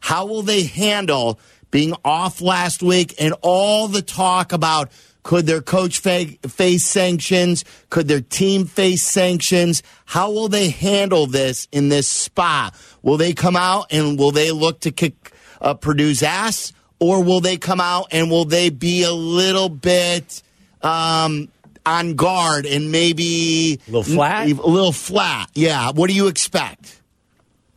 [0.00, 1.38] how will they handle
[1.72, 4.92] being off last week and all the talk about
[5.24, 7.64] could their coach face sanctions?
[7.90, 9.82] Could their team face sanctions?
[10.04, 12.74] How will they handle this in this spot?
[13.02, 16.72] Will they come out and will they look to kick uh, Purdue's ass?
[16.98, 20.42] Or will they come out and will they be a little bit
[20.82, 21.48] um,
[21.86, 24.48] on guard and maybe a little flat?
[24.48, 25.90] A little flat, yeah.
[25.92, 27.00] What do you expect?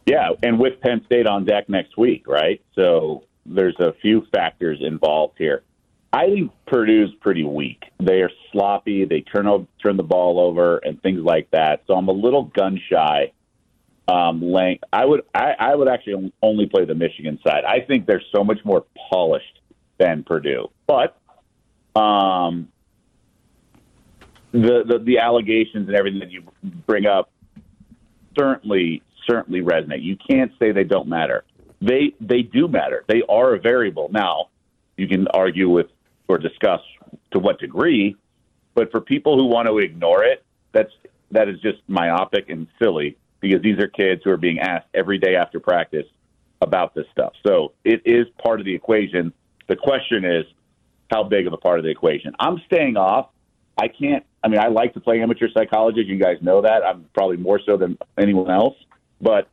[0.05, 2.61] Yeah, and with Penn State on deck next week, right?
[2.75, 5.63] So there's a few factors involved here.
[6.11, 7.83] I think Purdue's pretty weak.
[7.99, 9.05] They are sloppy.
[9.05, 11.83] They turn over, turn the ball over, and things like that.
[11.87, 13.33] So I'm a little gun shy.
[14.07, 17.65] Um, laying, I would I, I would actually only play the Michigan side.
[17.65, 19.59] I think they're so much more polished
[19.97, 21.17] than Purdue, but
[21.99, 22.67] um,
[24.51, 26.43] the, the the allegations and everything that you
[26.85, 27.31] bring up
[28.37, 30.03] certainly certainly resonate.
[30.03, 31.43] You can't say they don't matter
[31.85, 33.03] they they do matter.
[33.07, 34.09] They are a variable.
[34.11, 34.49] Now,
[34.97, 35.87] you can argue with
[36.27, 36.81] or discuss
[37.31, 38.15] to what degree,
[38.73, 40.91] but for people who want to ignore it, that's
[41.31, 45.19] that is just myopic and silly because these are kids who are being asked every
[45.19, 46.07] day after practice
[46.61, 47.33] about this stuff.
[47.45, 49.33] So it is part of the equation.
[49.67, 50.45] The question is
[51.11, 52.33] how big of a part of the equation.
[52.39, 53.29] I'm staying off.
[53.77, 54.25] I can't.
[54.43, 56.01] I mean, I like to play amateur psychology.
[56.01, 56.83] You guys know that.
[56.83, 58.75] I'm probably more so than anyone else.
[59.21, 59.49] But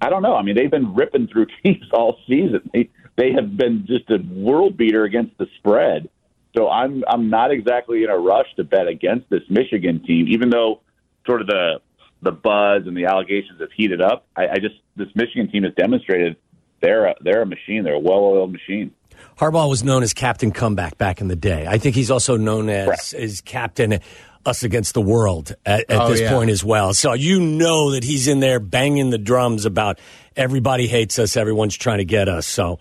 [0.00, 0.34] I don't know.
[0.34, 2.68] I mean, they've been ripping through teams all season.
[2.72, 6.08] They they have been just a world beater against the spread.
[6.56, 10.50] So I'm I'm not exactly in a rush to bet against this Michigan team, even
[10.50, 10.80] though
[11.26, 11.80] sort of the
[12.22, 14.26] the buzz and the allegations have heated up.
[14.36, 16.36] I, I just this Michigan team has demonstrated
[16.80, 17.82] they're a, they're a machine.
[17.84, 18.92] They're a well-oiled machine.
[19.38, 21.66] Harbaugh was known as Captain Comeback back in the day.
[21.68, 23.14] I think he's also known as right.
[23.14, 24.00] as Captain
[24.46, 26.30] us against the world at, at oh, this yeah.
[26.30, 26.94] point as well.
[26.94, 29.98] So you know that he's in there banging the drums about
[30.36, 32.46] everybody hates us, everyone's trying to get us.
[32.46, 32.78] So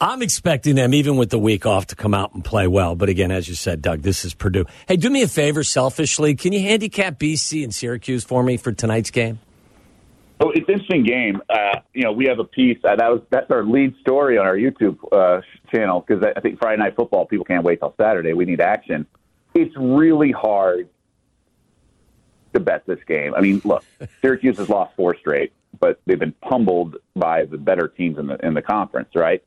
[0.00, 2.94] I'm expecting them, even with the week off, to come out and play well.
[2.94, 4.66] But again, as you said, Doug, this is Purdue.
[4.86, 6.34] Hey, do me a favor, selfishly.
[6.34, 9.38] Can you handicap BC and Syracuse for me for tonight's game?
[10.38, 11.40] Oh, it's an interesting game.
[11.48, 14.44] Uh, you know, we have a piece uh, that was that's our lead story on
[14.44, 15.40] our YouTube uh,
[15.74, 18.34] channel because I think Friday night football people can't wait till Saturday.
[18.34, 19.06] We need action.
[19.54, 20.90] It's really hard
[22.56, 23.34] to bet this game.
[23.34, 23.84] I mean, look,
[24.20, 28.36] Syracuse has lost four straight, but they've been pummeled by the better teams in the
[28.46, 29.42] in the conference, right?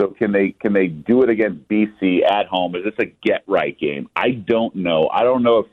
[0.00, 2.74] So can they can they do it against BC at home?
[2.76, 4.08] Is this a get right game?
[4.16, 5.08] I don't know.
[5.12, 5.66] I don't know if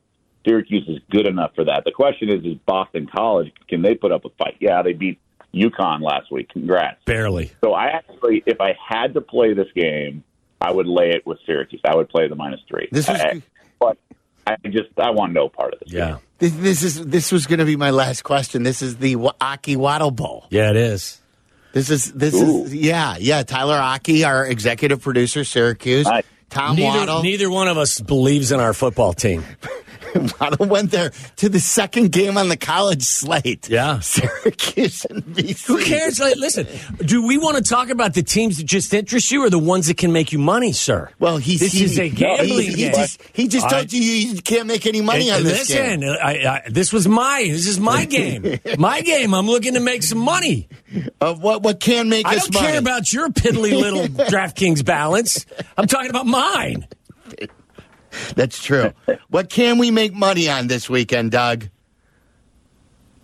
[0.45, 1.83] Syracuse is good enough for that.
[1.85, 4.57] The question is, is Boston College can they put up a fight?
[4.59, 5.19] Yeah, they beat
[5.53, 6.49] UConn last week.
[6.49, 6.97] Congrats.
[7.05, 7.51] Barely.
[7.63, 10.23] So I actually, if I had to play this game,
[10.61, 11.81] I would lay it with Syracuse.
[11.85, 12.87] I would play the minus three.
[12.91, 13.39] This was- I, uh,
[13.79, 13.97] but
[14.45, 15.91] I just I want no part of this.
[15.91, 16.07] Yeah.
[16.09, 16.17] game.
[16.39, 18.63] This, this is this was going to be my last question.
[18.63, 20.45] This is the Wa- Aki Waddle Bowl.
[20.49, 21.19] Yeah, it is.
[21.73, 22.63] This is this Ooh.
[22.63, 23.43] is yeah yeah.
[23.43, 26.07] Tyler Aki, our executive producer, Syracuse.
[26.07, 26.23] Nice.
[26.49, 27.21] Tom Neither, Waddle.
[27.23, 29.43] neither one of us believes in our football team.
[30.39, 33.69] Waddle went there to the second game on the college slate.
[33.69, 33.99] Yeah.
[33.99, 35.65] Syracuse and BC.
[35.67, 36.19] Who cares?
[36.19, 36.67] Like, listen,
[37.05, 39.87] do we want to talk about the teams that just interest you or the ones
[39.87, 41.09] that can make you money, sir?
[41.19, 42.93] Well, he's this he, is a he- gambling he, game.
[42.93, 45.99] just he just All told you you can't make any money Hey, on this listen,
[46.01, 46.09] game.
[46.21, 49.33] I, I, this was my this is my game, my game.
[49.33, 50.67] I'm looking to make some money.
[51.21, 52.67] Of what what can make I us don't money?
[52.67, 55.45] care about your piddly little DraftKings balance.
[55.77, 56.87] I'm talking about mine.
[58.35, 58.93] That's true.
[59.29, 61.69] what can we make money on this weekend, Doug?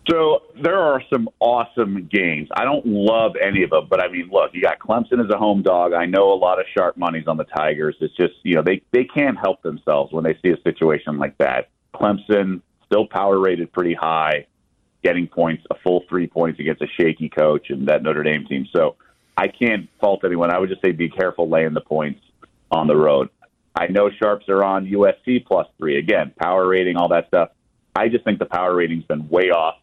[0.09, 2.49] So there are some awesome games.
[2.55, 5.37] I don't love any of them, but I mean, look, you got Clemson as a
[5.37, 5.93] home dog.
[5.93, 7.95] I know a lot of sharp money's on the Tigers.
[7.99, 11.35] It's just you know they they can't help themselves when they see a situation like
[11.39, 11.69] that.
[11.95, 14.45] Clemson still power rated pretty high,
[15.03, 18.67] getting points, a full three points against a shaky coach and that Notre Dame team.
[18.75, 18.97] So
[19.35, 20.51] I can't fault anyone.
[20.51, 22.21] I would just say be careful laying the points
[22.69, 23.29] on the road.
[23.75, 27.49] I know sharps are on USC plus three again, power rating, all that stuff.
[27.95, 29.75] I just think the power rating's been way off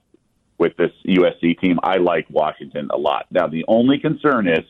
[0.58, 1.78] with this USC team.
[1.82, 3.26] I like Washington a lot.
[3.30, 4.64] Now, the only concern is,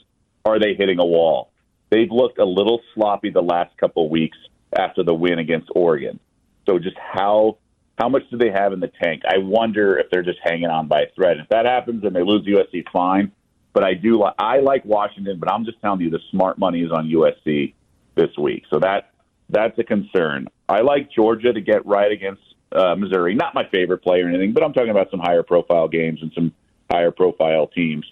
[0.44, 1.50] are they hitting a wall?
[1.90, 4.38] They've looked a little sloppy the last couple weeks
[4.76, 6.18] after the win against Oregon.
[6.66, 7.58] So, just how
[7.98, 9.22] how much do they have in the tank?
[9.28, 11.36] I wonder if they're just hanging on by a thread.
[11.38, 13.30] If that happens and they lose USC, fine.
[13.74, 16.80] But I do li- I like Washington, but I'm just telling you the smart money
[16.80, 17.74] is on USC
[18.14, 18.64] this week.
[18.70, 19.11] So that
[19.52, 20.48] that's a concern.
[20.68, 23.34] I like Georgia to get right against uh, Missouri.
[23.34, 26.32] Not my favorite play or anything, but I'm talking about some higher profile games and
[26.34, 26.52] some
[26.90, 28.04] higher profile teams.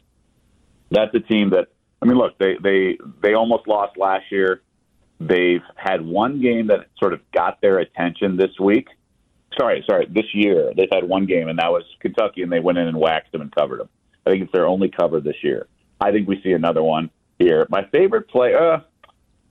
[0.90, 1.68] That's a team that
[2.02, 4.62] I mean, look, they they they almost lost last year.
[5.18, 8.88] They've had one game that sort of got their attention this week.
[9.58, 12.78] Sorry, sorry, this year they've had one game, and that was Kentucky, and they went
[12.78, 13.88] in and waxed them and covered them.
[14.24, 15.66] I think it's their only cover this year.
[16.00, 17.66] I think we see another one here.
[17.68, 18.78] My favorite play, uh,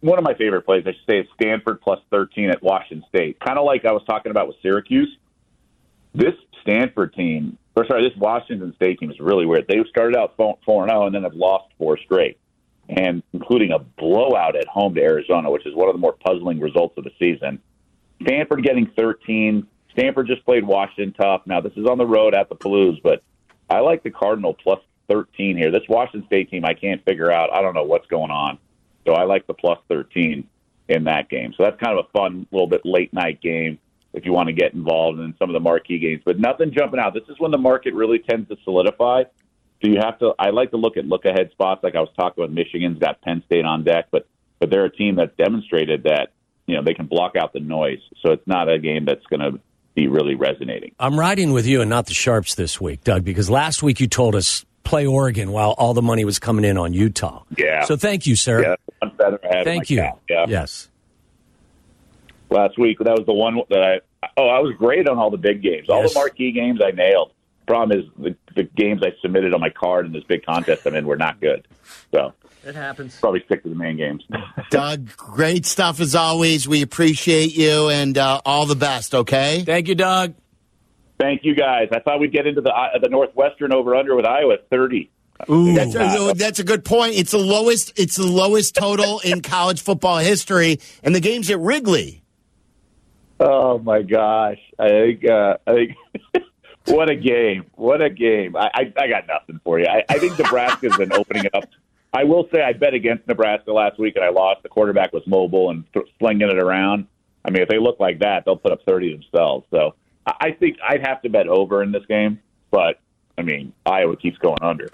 [0.02, 3.40] one of my favorite plays, I should say, is Stanford plus 13 at Washington State.
[3.40, 5.18] Kind of like I was talking about with Syracuse.
[6.14, 9.66] This Stanford team, or sorry, this Washington State team is really weird.
[9.68, 12.40] They started out 4 0 and then have lost four straight,
[12.88, 16.60] and including a blowout at home to Arizona, which is one of the more puzzling
[16.60, 17.60] results of the season.
[18.24, 19.68] Stanford getting 13.
[19.92, 21.42] Stanford just played Washington tough.
[21.46, 23.22] Now, this is on the road at the Palouse, but
[23.70, 25.72] I like the Cardinal plus 13 here.
[25.72, 27.54] This Washington State team, I can't figure out.
[27.54, 28.60] I don't know what's going on.
[29.10, 30.48] So I like the plus 13
[30.88, 31.52] in that game.
[31.58, 33.80] So that's kind of a fun, little bit late night game
[34.13, 36.22] if you want to get involved in some of the marquee games.
[36.24, 37.15] But nothing jumping out.
[37.15, 39.24] This is when the market really tends to solidify.
[39.82, 40.34] So you have to.
[40.38, 42.54] I like to look at look ahead spots, like I was talking about.
[42.54, 44.28] Michigan's got Penn State on deck, but
[44.60, 46.34] but they're a team that's demonstrated that
[46.67, 48.02] you know they can block out the noise.
[48.22, 49.60] So it's not a game that's going to
[49.95, 50.93] be really resonating.
[51.00, 54.08] I'm riding with you and not the Sharps this week, Doug, because last week you
[54.08, 57.44] told us play Oregon while all the money was coming in on Utah.
[57.58, 57.86] Yeah.
[57.86, 58.62] So thank you, sir.
[58.63, 59.98] Yeah, one better I Thank my you.
[60.02, 60.20] cap.
[60.30, 60.46] Yeah.
[60.48, 60.89] Yes.
[62.50, 62.98] last week.
[63.00, 64.00] That was the one that I.
[64.38, 65.89] Oh, I was great on all the big games.
[65.89, 67.32] All the marquee games I nailed.
[67.68, 70.96] Problem is, the, the games I submitted on my card in this big contest I'm
[70.96, 71.68] in were not good.
[72.12, 72.34] So
[72.65, 73.15] It happens.
[73.20, 74.24] probably stick to the main games.
[74.72, 76.68] Doug, great stuff as always.
[76.68, 79.13] We appreciate you and uh, all the best.
[79.13, 79.62] Okay.
[79.65, 80.34] Thank you, Doug.
[81.20, 81.90] Thank you guys.
[81.92, 85.12] I thought we'd get into the uh, the Northwestern over under with Iowa thirty.
[85.50, 85.74] Ooh.
[85.74, 87.14] That's a, that's a good point.
[87.16, 87.94] It's the lowest.
[87.98, 92.24] It's the lowest total in college football history, and the game's at Wrigley.
[93.40, 94.60] Oh my gosh!
[94.78, 95.98] I think uh, I think
[96.86, 97.66] what a game!
[97.76, 98.56] What a game!
[98.56, 99.88] I, I, I got nothing for you.
[99.88, 101.66] I, I think Nebraska's been opening it up.
[102.12, 104.64] I will say I bet against Nebraska last week and I lost.
[104.64, 107.08] The quarterback was mobile and th- slinging it around.
[107.46, 109.66] I mean, if they look like that, they'll put up thirty themselves.
[109.72, 109.96] So
[110.39, 112.39] I I think I'd have to bet over in this game.
[112.72, 113.00] But
[113.38, 114.89] I mean, Iowa keeps going under.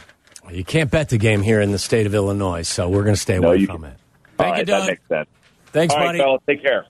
[0.52, 3.20] You can't bet the game here in the state of Illinois, so we're going to
[3.22, 3.98] stay No, away you from can- it.
[4.38, 5.30] All Thank right, you, that makes sense.
[5.68, 6.20] Thanks, All right, buddy.
[6.20, 6.86] fellas, take care.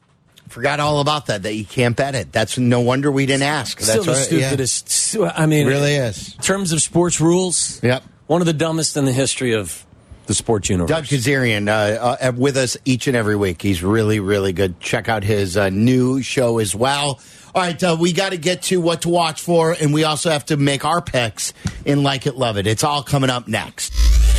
[0.50, 1.44] Forgot all about that.
[1.44, 2.32] That you can't bet it.
[2.32, 3.78] That's no wonder we didn't ask.
[3.80, 5.32] That's Still the right, yeah.
[5.36, 6.36] I mean, It really is.
[6.36, 8.04] in terms of sports rules, Yep.
[8.28, 9.86] one of the dumbest in the history of
[10.28, 10.90] the sports universe.
[10.90, 13.62] Doug Kezirian uh, uh, with us each and every week.
[13.62, 14.80] He's really, really good.
[14.80, 17.20] Check out his uh, new show as well.
[17.56, 20.30] All right, uh, we got to get to what to watch for, and we also
[20.30, 21.54] have to make our picks
[21.86, 22.68] in Like It, Love It.
[22.68, 23.94] It's all coming up next.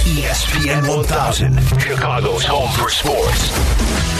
[0.04, 3.56] ESPN 1000, Chicago's home for sports.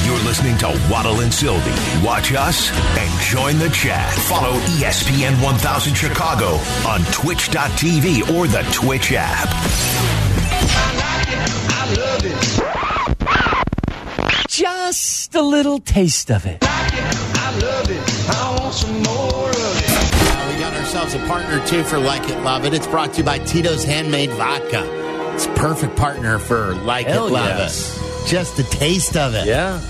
[0.06, 1.72] You're listening to Waddle and Silvy.
[2.06, 4.10] Watch us and join the chat.
[4.14, 6.54] Follow ESPN 1000 Chicago
[6.88, 9.50] on twitch.tv or the Twitch app.
[14.48, 16.64] Just a little taste of it.
[18.68, 22.74] Uh, we got ourselves a partner, too, for Like It, Love It.
[22.74, 24.82] It's brought to you by Tito's Handmade Vodka.
[25.34, 27.96] It's a perfect partner for Like Hell It, Love yes.
[27.96, 28.28] It.
[28.28, 29.46] Just a taste of it.
[29.46, 29.80] Yeah.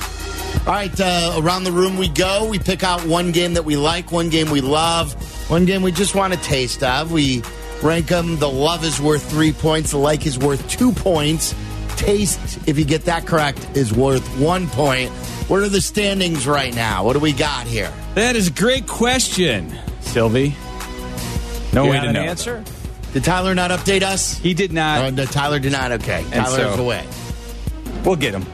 [0.66, 2.48] All right, uh, around the room we go.
[2.50, 5.14] We pick out one game that we like, one game we love,
[5.48, 7.12] one game we just want a taste of.
[7.12, 7.42] We
[7.82, 8.36] rank them.
[8.36, 11.54] The love is worth three points, the like is worth two points.
[11.96, 15.10] Taste, if you get that correct, is worth one point.
[15.48, 17.04] What are the standings right now?
[17.04, 17.92] What do we got here?
[18.14, 20.54] That is a great question, Silvy.
[21.72, 22.20] No You way to an know.
[22.20, 22.62] answer?
[23.12, 24.36] Did Tyler not update us?
[24.38, 25.00] He did not.
[25.04, 25.92] Oh, no, Tyler did not.
[25.92, 27.06] Okay, And Tyler's so- away.
[28.04, 28.44] We'll get him.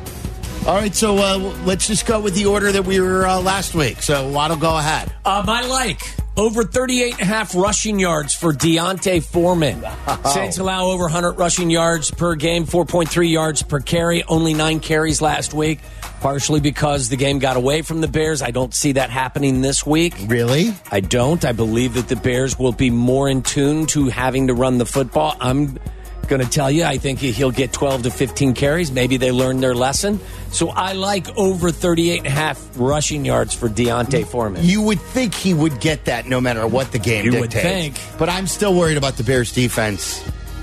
[0.67, 3.75] All right, so uh, let's just go with the order that we were uh, last
[3.75, 4.01] week.
[4.01, 5.09] So Waddle, go ahead.
[5.25, 6.01] Um, I like
[6.37, 9.85] over 38 and a half rushing yards for D'Onta Foreman.
[10.33, 15.21] Saints allow over 100 rushing yards per game, 4.3 yards per carry, only nine carries
[15.21, 15.81] last week,
[16.21, 18.43] partially because the game got away from the Bears.
[18.43, 20.15] I don't see that happening this week.
[20.27, 20.75] Really?
[20.91, 21.45] I don't.
[21.45, 24.87] I believe that the Bears will be more in tune to having to run the
[24.87, 25.37] football.
[25.41, 25.79] I'm
[26.37, 28.91] going to tell you, I think he'll get 12 to 15 carries.
[28.91, 30.19] Maybe they learned their lesson.
[30.51, 34.65] So I like over 38 and a half rushing yards for D'Onta Foreman.
[34.65, 37.99] You would think he would get that no matter what the game You would dictates.
[37.99, 38.19] think.
[38.19, 40.23] But I'm still worried about the Bears defense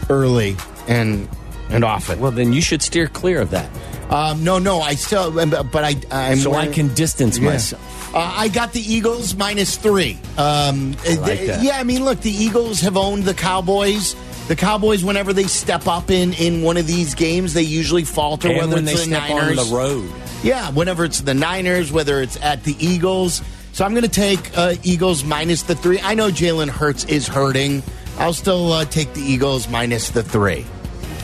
[0.10, 0.56] early
[0.88, 1.28] and
[1.70, 2.20] and often.
[2.20, 3.70] Well, then you should steer clear of that.
[4.10, 7.52] Um, no, no, I still, but I, I'm so I can distance Yeah.
[7.52, 8.16] myself.
[8.16, 10.18] Uh, I got the Eagles minus three.
[10.36, 11.62] Um, like that.
[11.62, 14.16] Yeah, I mean, look, the Eagles have owned the Cowboys.
[14.50, 18.48] The Cowboys, whenever they step up in in one of these games, they usually falter.
[18.48, 20.12] And whether when they the step Niners, on the road.
[20.42, 23.44] Yeah, whenever it's the Niners, whether it's at the Eagles.
[23.74, 26.00] So I'm going to take uh, Eagles minus the three.
[26.02, 27.84] I know Jalen Hurts is hurting.
[28.18, 30.66] I'll still uh, take the Eagles minus the three.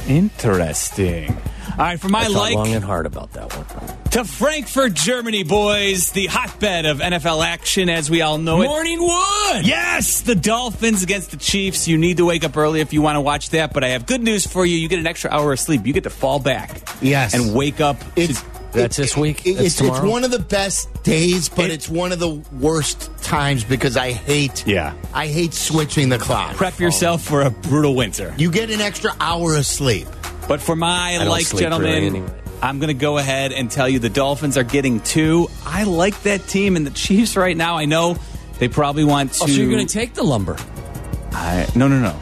[0.08, 1.36] Interesting.
[1.72, 4.10] All right, for my I thought like long and hard about that one.
[4.12, 8.68] to Frankfurt, Germany, boys, the hotbed of NFL action as we all know it.
[8.68, 9.66] Morning Wood!
[9.66, 11.88] Yes, the Dolphins against the Chiefs.
[11.88, 14.06] You need to wake up early if you want to watch that, but I have
[14.06, 14.78] good news for you.
[14.78, 15.86] You get an extra hour of sleep.
[15.86, 16.82] You get to fall back.
[17.02, 17.34] Yes.
[17.34, 17.98] And wake up.
[18.16, 19.46] It's That's this week?
[19.46, 22.42] it- That's it's, it's one of the best days, but It- it's one of the
[22.60, 24.66] worst times because I hate.
[24.68, 24.94] Yeah.
[25.14, 26.56] I hate switching the clock.
[26.56, 28.34] prep yourself for a brutal winter.
[28.38, 30.08] You get an extra hour of sleep.
[30.48, 32.30] But for my don't like, gentlemen, anyway.
[32.62, 35.48] I'm going to go ahead and tell you the Dolphins are getting two.
[35.66, 37.78] I like that team and the Chiefs right now.
[37.78, 38.18] I know
[38.60, 39.44] they probably want to.
[39.44, 40.56] Oh, so you're going to take the lumber.
[41.32, 42.18] I, no, no, no.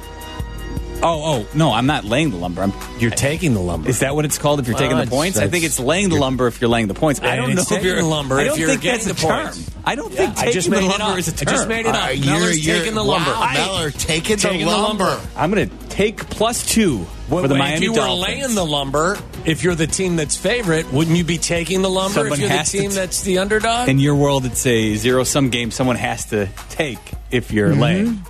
[1.05, 2.61] Oh, oh, no, I'm not laying the lumber.
[2.61, 3.89] I'm, You're taking the lumber.
[3.89, 5.37] is that what it's called if you're Well, taking the points?
[5.37, 7.19] I think it's laying the lumber if you're laying the points.
[7.21, 9.13] I don't know if you're the lumber I if don't you're think that's the a
[9.15, 9.43] term.
[9.47, 9.69] points.
[9.83, 11.47] I don't Yeah, think I taking just the made it lumber is a I term.
[11.49, 12.09] I just made it up.
[12.09, 13.31] Uh, Miller's taking the lumber.
[13.31, 15.03] Wow, Hey, Meller taking, taking the the lumber.
[15.03, 15.27] lumber.
[15.35, 17.05] I'm going to take plus two
[17.41, 18.19] for the Well, Miami if you Dolphins.
[18.19, 21.89] were laying the lumber, if you're the team that's favorite, wouldn't you be taking the
[21.89, 23.89] lumber Someone if you're the team t- that's the underdog?
[23.89, 25.71] In your world, it's a zero sum game.
[25.71, 26.99] Someone has to take
[27.31, 27.81] if you're Mm-hmm.
[27.81, 28.25] laying.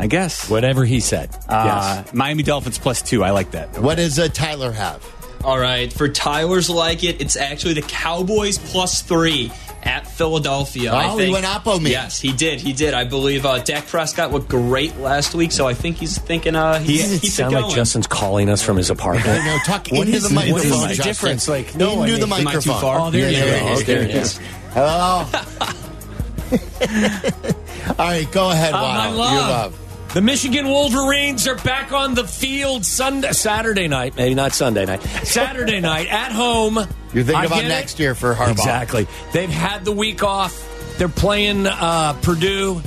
[0.00, 0.48] I guess.
[0.48, 1.28] Whatever he said.
[1.48, 2.14] Uh, yes.
[2.14, 3.24] Miami Dolphins plus two.
[3.24, 3.78] I like that.
[3.78, 5.04] What does uh, Tyler have?
[5.44, 9.52] All right, for Tyler's like it, it's actually the Cowboys plus three
[9.88, 10.92] at Philadelphia.
[10.92, 11.90] I Oh, he think, went oppo me.
[11.90, 12.60] Yes, he did.
[12.60, 12.92] He did.
[12.94, 16.78] I believe uh, Dak Prescott looked great last week, so I think he's thinking uh,
[16.78, 17.74] he, Doesn't it keeps sound it like.
[17.74, 19.26] Justin's calling us from his apartment?
[19.26, 20.88] I know, tuck What into is- the what is microphone.
[20.88, 21.48] the difference?
[21.48, 22.80] Like, no, into the mean- Am I too microphone.
[22.80, 22.98] far?
[23.00, 23.66] Oh, there Yeah, you there go.
[23.66, 24.40] it is, There there it it is.
[24.76, 25.44] Oh.
[27.98, 29.16] All right, go ahead, Uh, my Wild.
[29.16, 29.32] love.
[29.32, 29.78] Your love.
[30.14, 35.02] The Michigan Wolverines are back on the field Sunday, Saturday night, maybe not Sunday night,
[35.02, 36.76] Saturday night at home.
[37.12, 37.68] You're thinking I about get it.
[37.68, 38.52] next year for Harbaugh.
[38.52, 39.06] Exactly.
[39.32, 40.96] They've had the week off.
[40.98, 42.80] They're playing uh, Purdue.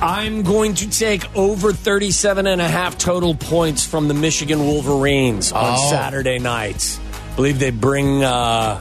[0.00, 5.50] I'm going to take over 37 and a half total points from the Michigan Wolverines
[5.52, 5.90] on Oh.
[5.90, 7.00] Saturday nights.
[7.34, 8.80] believe they bring uh,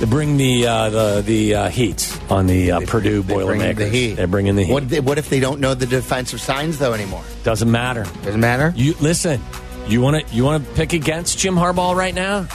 [0.00, 3.76] they bring the uh, the the uh, heat on the uh, Purdue They bring Boilermakers.
[3.84, 4.14] the heat.
[4.14, 4.72] They're bringing the heat.
[4.72, 7.22] What, what if they don't know the defensive signs though anymore?
[7.44, 8.04] Doesn't matter.
[8.24, 8.72] Doesn't matter.
[8.74, 9.40] You listen.
[9.86, 12.48] You want to you want to pick against Jim Harbaugh right now?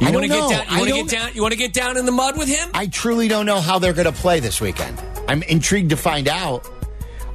[0.00, 0.66] You want to get down?
[0.70, 1.30] You want to get down?
[1.34, 2.68] You want to get down in the mud with him?
[2.74, 5.00] I truly don't know how they're going to play this weekend.
[5.28, 6.68] I'm intrigued to find out.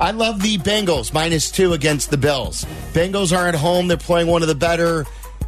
[0.01, 2.65] I love the Bengals minus two against the Bills.
[2.93, 3.87] Bengals are at home.
[3.87, 5.05] They're playing one of the better.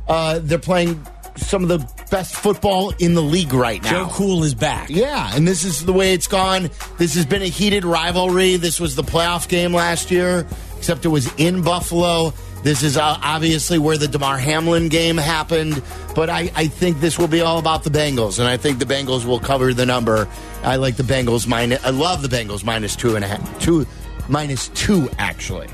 [0.08, 1.06] Uh, they're playing
[1.38, 3.90] some of the best football in the league right now.
[3.90, 4.90] Joe Cool is back.
[4.90, 6.70] Yeah, and this is the way it's gone.
[6.98, 8.58] This has been a heated rivalry.
[8.58, 10.46] This was the playoff game last year,
[10.78, 12.34] except it was in Buffalo.
[12.64, 15.82] This is uh, obviously where the Damar Hamlin game happened,
[16.14, 18.86] but I, I think this will be all about the Bengals, and I think the
[18.86, 20.28] Bengals will cover the number.
[20.64, 21.84] I like the Bengals minus.
[21.84, 23.62] I love the Bengals minus two and a half.
[23.62, 23.88] Two
[24.30, 25.68] minus two actually.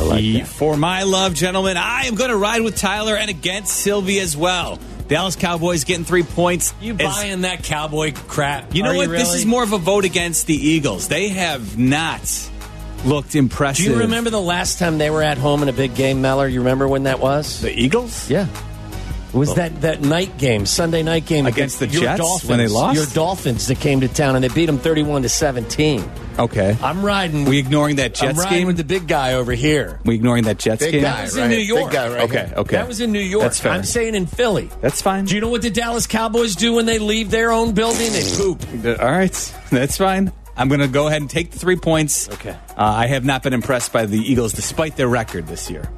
[0.00, 4.18] Ye- For my love, gentlemen, I am going to ride with Tyler and against Silvy
[4.20, 4.78] as well.
[5.08, 6.72] Dallas Cowboys getting three points.
[6.80, 8.74] You As- buying that cowboy crap?
[8.74, 9.08] You know Are what?
[9.10, 9.38] This really?
[9.40, 11.08] is more of a vote against the Eagles.
[11.08, 12.50] They have not
[13.04, 13.84] looked impressive.
[13.84, 16.46] Do you remember the last time they were at home in a big game, Meller?
[16.46, 17.60] You remember when that was?
[17.60, 18.30] the Eagles?
[18.30, 18.46] Yeah.
[19.32, 19.54] It was oh.
[19.54, 22.96] that, that night game, Sunday night game Against the Jets Dolphins, when they lost?
[22.96, 26.02] Your Dolphins that came to town and they beat them thirty-one to seventeen.
[26.40, 26.76] Okay.
[26.82, 27.44] I'm riding.
[27.44, 28.66] we ignoring that I'm Jets riding game?
[28.66, 30.00] with the big guy over here.
[30.04, 31.02] we ignoring that Jets Big game?
[31.02, 31.48] guy, That was in right?
[31.50, 31.92] New Big York.
[31.92, 32.54] guy right Okay, here.
[32.56, 32.76] okay.
[32.76, 33.42] That was in New York.
[33.44, 33.72] That's fair.
[33.72, 34.70] I'm saying in Philly.
[34.80, 35.26] That's fine.
[35.26, 38.10] Do you know what the Dallas Cowboys do when they leave their own building?
[38.12, 38.64] They poop.
[39.00, 40.32] All right, that's fine.
[40.56, 42.28] I'm going to go ahead and take the three points.
[42.28, 42.50] Okay.
[42.50, 45.88] Uh, I have not been impressed by the Eagles despite their record this year.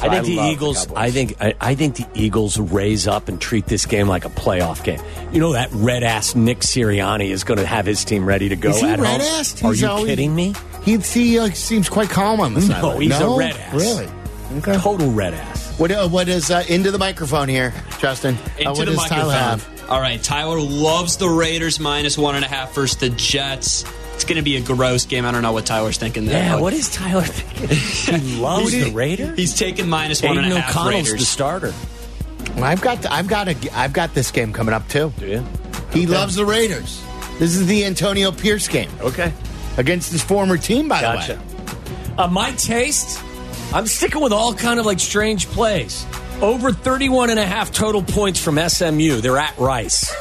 [0.00, 0.86] So I think the Eagles.
[0.86, 0.96] Cowboys.
[0.96, 1.36] I think.
[1.40, 5.00] I, I think the Eagles raise up and treat this game like a playoff game.
[5.32, 8.56] You know that red ass Nick Sirianni is going to have his team ready to
[8.56, 9.64] go Is he red-assed?
[9.64, 10.54] Are He's you always- kidding me?
[10.84, 13.00] He, he uh, seems quite calm on the No, sideline.
[13.02, 13.74] he's a red ass.
[13.74, 14.08] Really?
[14.58, 14.78] Okay.
[14.78, 15.78] Total red ass.
[15.78, 18.36] What, uh, what is uh, into the microphone here, Justin?
[18.36, 19.58] Uh, Into what the does Tyler microphone.
[19.58, 19.90] have?
[19.90, 23.84] All right, Tyler loves the Raiders minus one and a half versus the Jets.
[24.18, 25.24] It's going to be a gross game.
[25.24, 26.42] I don't know what Tyler's thinking there.
[26.42, 26.58] Yeah.
[26.60, 28.18] What is Tyler thinking?
[28.20, 29.38] he loves the Raiders.
[29.38, 31.72] He's taking minus one Aidan and a half O'Connell's the starter.
[32.56, 35.12] I've got I've got a I've got this game coming up too.
[35.20, 35.44] Do you?
[35.92, 37.00] He loves the Raiders.
[37.38, 39.32] This is the Antonio Pierce game Okay.
[39.76, 41.34] against his former team, by Gotcha.
[41.34, 42.14] the way.
[42.18, 43.22] Uh, my taste,
[43.72, 46.04] I'm sticking with all kind of like strange plays.
[46.42, 49.20] Over 31 and a half total points from SMU.
[49.20, 50.12] They're at Rice.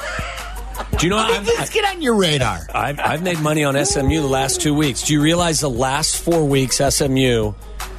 [1.00, 2.68] Do you know How did this get on your radar?
[2.74, 5.04] I've, I've made money on SMU the last two weeks.
[5.04, 7.52] Do you realize the last four weeks SMU,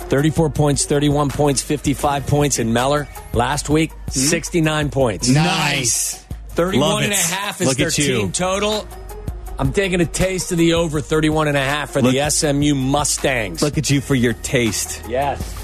[0.08, 3.06] 34 points, 31 points, 55 points in Meller.
[3.32, 4.10] Last week, hmm?
[4.10, 5.28] 69 points.
[5.28, 6.24] Nice.
[6.50, 8.16] 31 Love and a half is Look their at you.
[8.18, 8.88] team total.
[9.60, 12.74] I'm taking a taste of the over 31 and a half for the Look- SMU
[12.74, 13.62] Mustangs.
[13.62, 15.02] Look at you for your taste.
[15.08, 15.54] yes.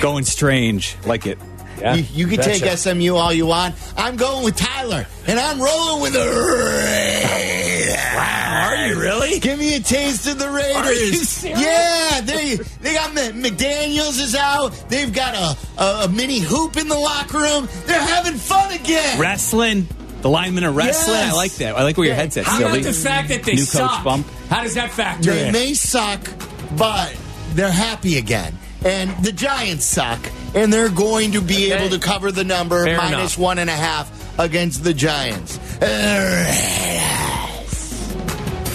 [0.00, 0.96] Going strange.
[1.06, 1.38] Like it.
[1.78, 2.58] Yeah, You, you can betcha.
[2.60, 3.74] take SMU all you want.
[3.96, 7.96] I'm going with Tyler, and I'm rolling with the Raiders.
[8.18, 9.38] Are you really?
[9.40, 10.76] Give me a taste of the Raiders.
[10.76, 11.60] Are you serious?
[11.66, 14.70] Yeah, they they got Mc- McDaniels is out.
[14.88, 17.68] They've got a, a, a mini hoop in the locker room.
[17.86, 19.18] They're having fun again.
[19.20, 19.86] Wrestling.
[20.22, 21.16] The linemen are wrestling.
[21.16, 21.32] Yes.
[21.32, 21.76] I like that.
[21.76, 23.90] I like where your head's at, How about the fact that they New suck?
[23.90, 24.26] coach bump.
[24.48, 25.52] How does that factor They in?
[25.52, 26.20] may suck,
[26.76, 27.14] but
[27.54, 28.56] they're happy again.
[28.84, 30.20] And the Giants suck,
[30.54, 31.84] and they're going to be Okay.
[31.84, 33.38] able to cover the number Fair minus enough.
[33.38, 35.58] one and a half against the Giants.
[35.82, 36.44] Uh,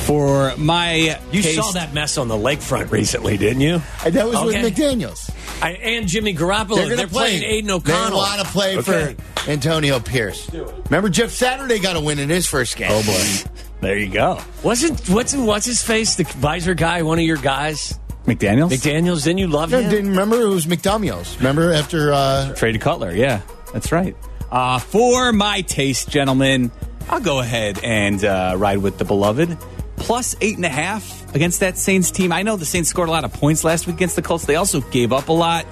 [0.06, 3.82] for my you taste, saw that mess on the lakefront recently, didn't you?
[4.04, 4.62] And that was Okay.
[4.64, 5.30] with McDaniels.
[5.62, 6.76] I, and Jimmy Garoppolo.
[6.76, 7.40] They're They're, going to play.
[7.40, 8.10] playing Aidan O'Connell.
[8.10, 9.16] They want to play Okay.
[9.44, 10.50] for Antonio Pierce.
[10.90, 12.90] Remember, Jeff Saturday got a win in his first game.
[12.92, 14.40] Oh boy, there you go.
[14.64, 16.16] Wasn't what's what's his face?
[16.16, 17.98] The visor guy, one of your guys,
[18.36, 19.24] McDaniels McDaniel's.
[19.24, 19.90] Didn't you love No, him?
[19.90, 21.38] didn't remember it was McDaniels.
[21.38, 23.12] Remember after uh, traded Cutler.
[23.12, 23.42] Yeah,
[23.74, 24.16] that's right.
[24.52, 26.72] Uh, for my taste, gentlemen,
[27.10, 29.58] I'll go ahead and uh, ride with the beloved
[29.98, 32.32] plus eight and a half against that Saints team.
[32.32, 34.46] I know the Saints scored a lot of points last week against the Colts.
[34.46, 35.66] They also gave up a lot.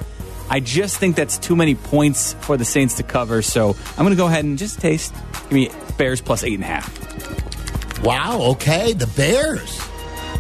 [0.52, 3.42] I just think that's too many points for the Saints to cover.
[3.42, 5.14] So I'm going to go ahead and just taste.
[5.44, 8.04] Give me Bears plus eight and a half.
[8.04, 9.80] wow, okay, the Bears.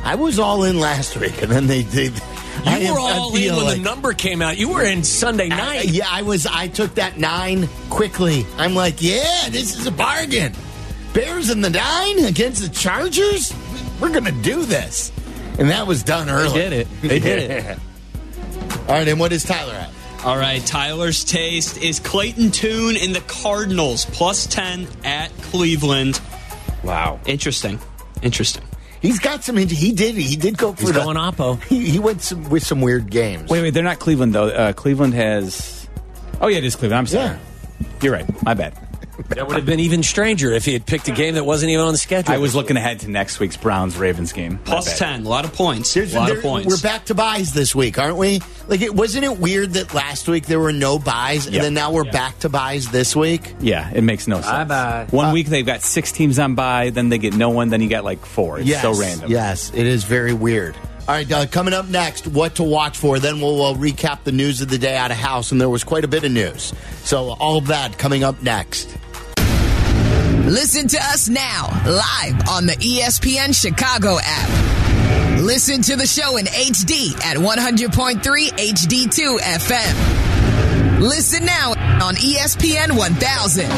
[0.03, 2.13] I was all in last week, and then they did.
[2.65, 4.57] You were all in when the number came out.
[4.57, 5.85] You were in Sunday night.
[5.89, 6.45] yeah, I was.
[6.45, 8.45] I took that nine quickly.
[8.57, 10.53] I'm like, yeah, this is a bargain.
[11.13, 13.53] Bears in the nine against the Chargers.
[13.99, 15.11] We're gonna do this,
[15.57, 16.53] and that was done early.
[16.53, 17.01] They did it.
[17.01, 17.79] They did it.
[18.89, 19.89] All right, and what is Tyler at?
[20.25, 26.19] All right, Tyler's taste is Clayton Tune in the Cardinals plus 10 at Cleveland.
[26.83, 27.21] Wow.
[27.25, 27.79] Interesting.
[28.21, 28.63] Interesting.
[29.01, 29.55] He's got some.
[29.57, 30.15] He did.
[30.15, 30.99] He did go for He's the.
[30.99, 31.61] going oppo.
[31.63, 33.49] He, he went some, with some weird games.
[33.49, 34.47] Wait, wait, they're not Cleveland though.
[34.49, 35.87] Uh, Cleveland has.
[36.41, 36.99] Oh yeah, it is Cleveland.
[36.99, 37.25] I'm sorry.
[37.27, 37.87] Yeah.
[38.01, 38.43] You're right.
[38.43, 38.77] My bad.
[39.27, 41.85] That would have been even stranger if he had picked a game that wasn't even
[41.85, 42.33] on the schedule.
[42.33, 44.53] I was looking ahead to next week's Browns Ravens game.
[44.53, 45.17] Not Plus bad.
[45.17, 45.25] 10.
[45.25, 45.93] A lot of points.
[45.93, 46.67] There's- a lot there- of points.
[46.67, 48.41] We're back to buys this week, aren't we?
[48.67, 51.91] Like, it wasn't it weird that last week there were no buys, and then now
[51.91, 53.53] we're back to buys this week?
[53.59, 54.47] Yeah, it makes no sense.
[54.47, 55.07] Bye-bye.
[55.11, 57.81] One Uh, week they've got six teams on buy, then they get no one, then
[57.81, 58.59] you got like four.
[58.59, 59.29] It's yes, so random.
[59.31, 60.75] Yes, it is very weird.
[61.07, 63.17] All right, uh, coming up next, what to watch for.
[63.17, 65.83] Then we'll uh, recap the news of the day out of house, and there was
[65.83, 66.71] quite a bit of news.
[67.03, 68.95] So all of that coming up next.
[70.49, 75.39] Listen to us now, live on the ESPN Chicago app.
[75.41, 80.99] Listen to the show in HD at 100.3 HD2 FM.
[81.01, 81.73] Listen now
[82.03, 83.69] on ESPN 1000.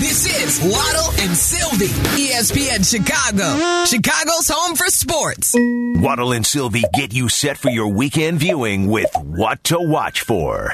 [0.00, 5.54] This is Waddle and Silvy, ESPN Chicago, Chicago's home for sports.
[6.02, 10.72] Waddle and Silvy get you set for your weekend viewing with What to Watch For.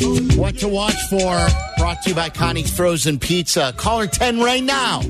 [0.00, 1.46] What to watch for?
[1.76, 3.74] Brought to you by Connie's Frozen Pizza.
[3.76, 5.02] Caller 10 right now.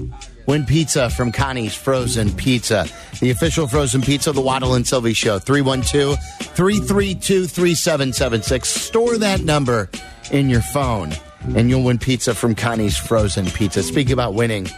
[0.47, 2.89] Win pizza from Connie's Frozen Pizza.
[3.21, 5.39] The official frozen pizza of the Waddle and Silvy Show.
[5.39, 8.69] 312 332 3776.
[8.69, 9.89] Store that number
[10.33, 11.13] in your phone,
[11.55, 13.85] and you'll win pizza from Connie's Frozen Pizza.
[13.85, 14.69] Speaking about winning,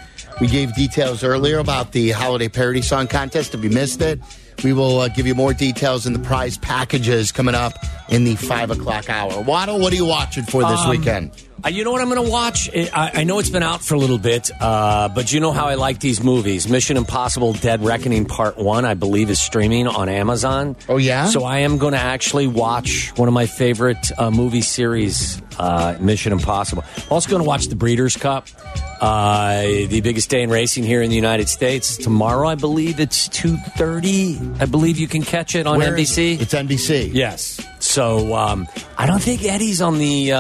[0.42, 3.54] we gave details earlier about the holiday parody song contest.
[3.54, 4.20] If you missed it,
[4.64, 7.72] we will uh, give you more details in the prize packages coming up
[8.08, 9.40] in the five o'clock hour.
[9.42, 11.30] Waddle, what are you watching for this Um, weekend?
[11.64, 12.68] Uh, you know what I'm going to watch?
[12.74, 15.66] I, I know it's been out for a little bit, uh, but you know how
[15.66, 16.68] I like these movies.
[16.68, 20.74] Mission Impossible Dead Reckoning Part 1, I believe, is streaming on Amazon.
[20.88, 21.26] Oh, yeah?
[21.26, 25.96] So I am going to actually watch one of my favorite uh, movie series, uh,
[26.00, 26.82] Mission Impossible.
[26.96, 28.48] I'm also going to watch the Breeders' Cup,
[29.00, 31.96] uh, the biggest day in racing here in the United States.
[31.96, 34.60] Tomorrow, I believe it's 2.30.
[34.60, 36.34] I believe you can catch it on Where NBC.
[36.34, 36.42] it?
[36.42, 37.10] It's NBC.
[37.14, 37.60] Yes.
[37.78, 38.66] So um,
[38.98, 40.32] I don't think Eddie's on the.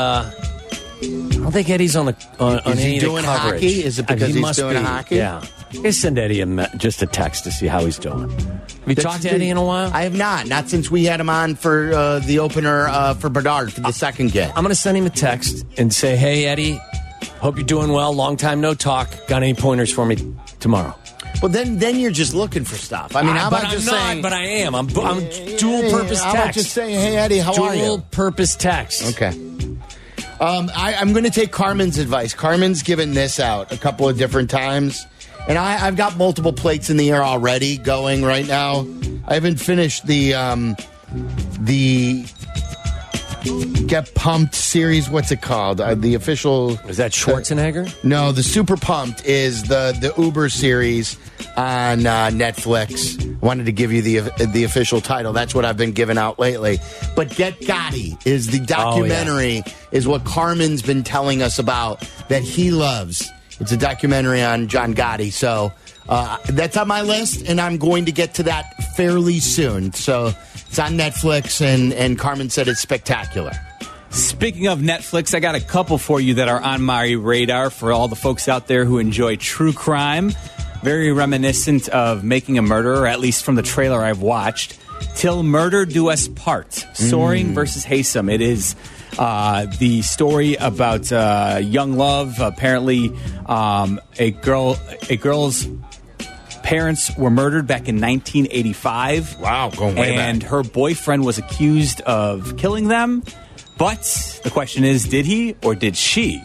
[1.02, 3.54] I don't think Eddie's on the on, on Is he any of the doing coverage.
[3.54, 3.84] hockey?
[3.84, 4.82] Is it because he he's must doing be.
[4.82, 5.16] hockey?
[5.16, 5.44] Yeah.
[5.84, 8.28] I send Eddie a me- just a text to see how he's doing.
[8.30, 9.90] Have you talked to Eddie in a while?
[9.92, 10.46] I have not.
[10.46, 13.92] Not since we had him on for uh, the opener uh, for Bedard for the
[13.92, 14.50] second game.
[14.54, 16.78] I'm going to send him a text and say, "Hey Eddie,
[17.40, 18.12] hope you're doing well.
[18.14, 19.08] Long time no talk.
[19.28, 20.16] Got any pointers for me
[20.60, 20.94] tomorrow?"
[21.40, 23.16] Well, then then you're just looking for stuff.
[23.16, 24.22] I mean, how but about I'm just not, saying?
[24.22, 24.74] but I am.
[24.76, 25.18] I'm, I'm
[25.56, 26.44] dual purpose How text.
[26.44, 27.80] about just saying, "Hey Eddie, how are you?
[27.82, 29.02] dual you?" purpose text.
[29.16, 29.32] Okay.
[30.42, 32.34] Um, I, I'm going to take Carmen's advice.
[32.34, 35.06] Carmen's given this out a couple of different times,
[35.46, 38.84] and I, I've got multiple plates in the air already going right now.
[39.28, 40.74] I haven't finished the um,
[41.60, 42.24] the
[43.42, 45.10] Get Pumped series.
[45.10, 45.80] What's it called?
[45.80, 46.78] Uh, the official.
[46.88, 47.92] Is that Schwarzenegger?
[48.04, 51.18] No, the Super Pumped is the the Uber series
[51.56, 53.40] on uh, Netflix.
[53.40, 55.32] Wanted to give you the the official title.
[55.32, 56.78] That's what I've been giving out lately.
[57.16, 59.62] But Get Gotti is the documentary.
[59.90, 63.28] Is what Carmen's been telling us about that he loves.
[63.58, 65.32] It's a documentary on John Gotti.
[65.32, 65.72] So
[66.08, 69.92] uh, that's on my list, and I'm going to get to that fairly soon.
[69.92, 73.52] So it's on Netflix, and and Carmen said it's spectacular.
[74.10, 77.92] Speaking of Netflix, I got a couple for you that are on my radar for
[77.92, 80.32] all the folks out there who enjoy true crime.
[80.82, 84.78] Very reminiscent of Making a Murderer, at least from the trailer I've watched.
[85.16, 88.30] Till Murder Do Us Part, Soering versus Haysom.
[88.30, 88.76] It is
[89.18, 92.38] uh, the story about uh, young love.
[92.40, 93.12] Apparently,
[93.46, 94.78] um, a girl,
[95.08, 95.66] a girl's
[96.72, 99.38] parents were murdered back in 1985.
[99.40, 100.50] Wow, going way and back.
[100.50, 103.22] her boyfriend was accused of killing them.
[103.78, 104.00] But
[104.44, 106.42] the question is, did he or did she?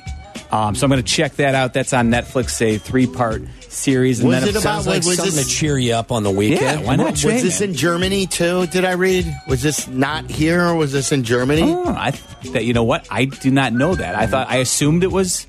[0.52, 1.74] Um, so I'm going to check that out.
[1.74, 4.20] That's on Netflix, a three part series.
[4.22, 6.12] And Was then it if- about Sounds like was something this- to cheer you up
[6.12, 6.82] on the weekend.
[6.82, 7.12] Yeah, why not?
[7.12, 7.70] Was Train this it.
[7.70, 8.66] in Germany too?
[8.68, 9.26] Did I read?
[9.48, 11.64] Was this not here or was this in Germany?
[11.64, 12.12] Oh, I
[12.54, 13.06] that you know what?
[13.12, 14.16] I do not know that.
[14.16, 15.48] I thought I assumed it was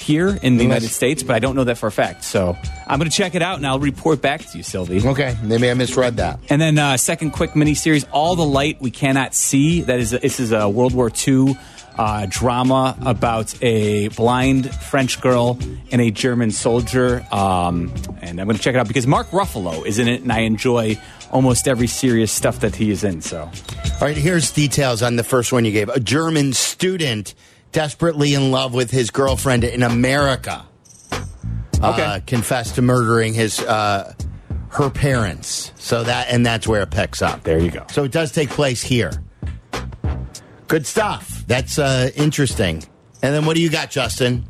[0.00, 2.24] here in the United States, but I don't know that for a fact.
[2.24, 5.06] So I'm going to check it out and I'll report back to you, Silvy.
[5.06, 6.40] Okay, maybe I misread that.
[6.48, 9.82] And then uh, second quick miniseries, All the Light We Cannot See.
[9.82, 11.56] That is this is a World War II
[11.98, 15.58] uh, drama about a blind French girl
[15.90, 17.26] and a German soldier.
[17.32, 17.92] Um,
[18.22, 20.40] and I'm going to check it out because Mark Ruffalo is in it, and I
[20.40, 20.98] enjoy
[21.30, 23.20] almost every serious stuff that he is in.
[23.20, 23.52] So All
[24.00, 25.88] right, here's details on the first one you gave.
[25.88, 27.34] A German student
[27.72, 30.64] desperately in love with his girlfriend in America.
[31.80, 34.12] Uh, confessed to murdering his uh,
[34.70, 35.72] her parents.
[35.76, 37.44] So that and that's where it picks up.
[37.44, 37.84] There you go.
[37.90, 39.12] So it does take place here.
[40.66, 41.44] Good stuff.
[41.46, 42.82] That's uh, interesting.
[43.22, 44.46] And then what do you got, Justin?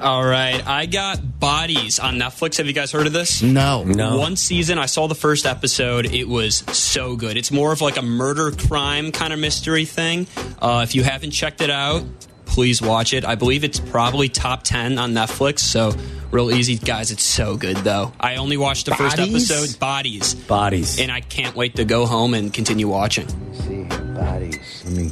[0.00, 2.58] All right, I got Bodies on Netflix.
[2.58, 3.42] Have you guys heard of this?
[3.42, 3.82] No.
[3.82, 4.16] No.
[4.16, 6.06] One season, I saw the first episode.
[6.06, 7.36] It was so good.
[7.36, 10.28] It's more of like a murder crime kind of mystery thing.
[10.60, 12.04] Uh, if you haven't checked it out,
[12.44, 13.24] please watch it.
[13.24, 15.90] I believe it's probably top 10 on Netflix, so
[16.30, 16.76] real easy.
[16.76, 18.12] Guys, it's so good, though.
[18.20, 21.00] I only watched the first episode, Bodies, Bodies.
[21.00, 23.26] and I can't wait to go home and continue watching.
[23.52, 23.82] see
[24.14, 24.82] bodies.
[24.84, 25.10] Let me.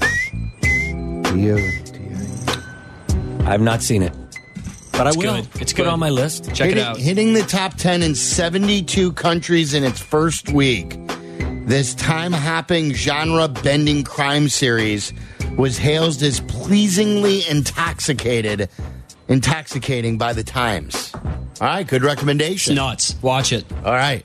[3.46, 4.12] I've not seen it,
[4.92, 5.42] but I will.
[5.42, 5.48] good.
[5.60, 5.86] It's good.
[5.86, 6.46] on my list.
[6.54, 6.96] Check hitting, it out.
[6.98, 10.96] Hitting the top 10 in 72 countries in its first week.
[11.66, 15.12] This time hopping, genre bending crime series
[15.56, 18.68] was hailed as pleasingly intoxicated,
[19.28, 21.12] intoxicating by the Times.
[21.14, 22.74] All right, good recommendation.
[22.74, 23.14] Nuts.
[23.22, 23.64] Watch it.
[23.84, 24.24] All right.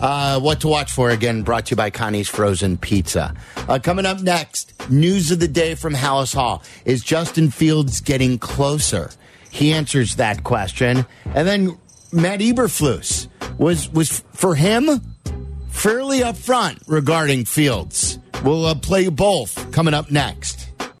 [0.00, 3.34] Uh, what to watch for again, brought to you by Connie's Frozen Pizza.
[3.68, 6.62] Uh, coming up next, news of the day from Halas Hall.
[6.84, 9.10] Is Justin Fields getting closer?
[9.54, 11.06] He answers that question.
[11.26, 11.78] And then
[12.12, 15.00] Matt Eberflus was, was for him
[15.70, 18.18] fairly upfront regarding Fields.
[18.42, 20.63] We'll uh, play both coming up next.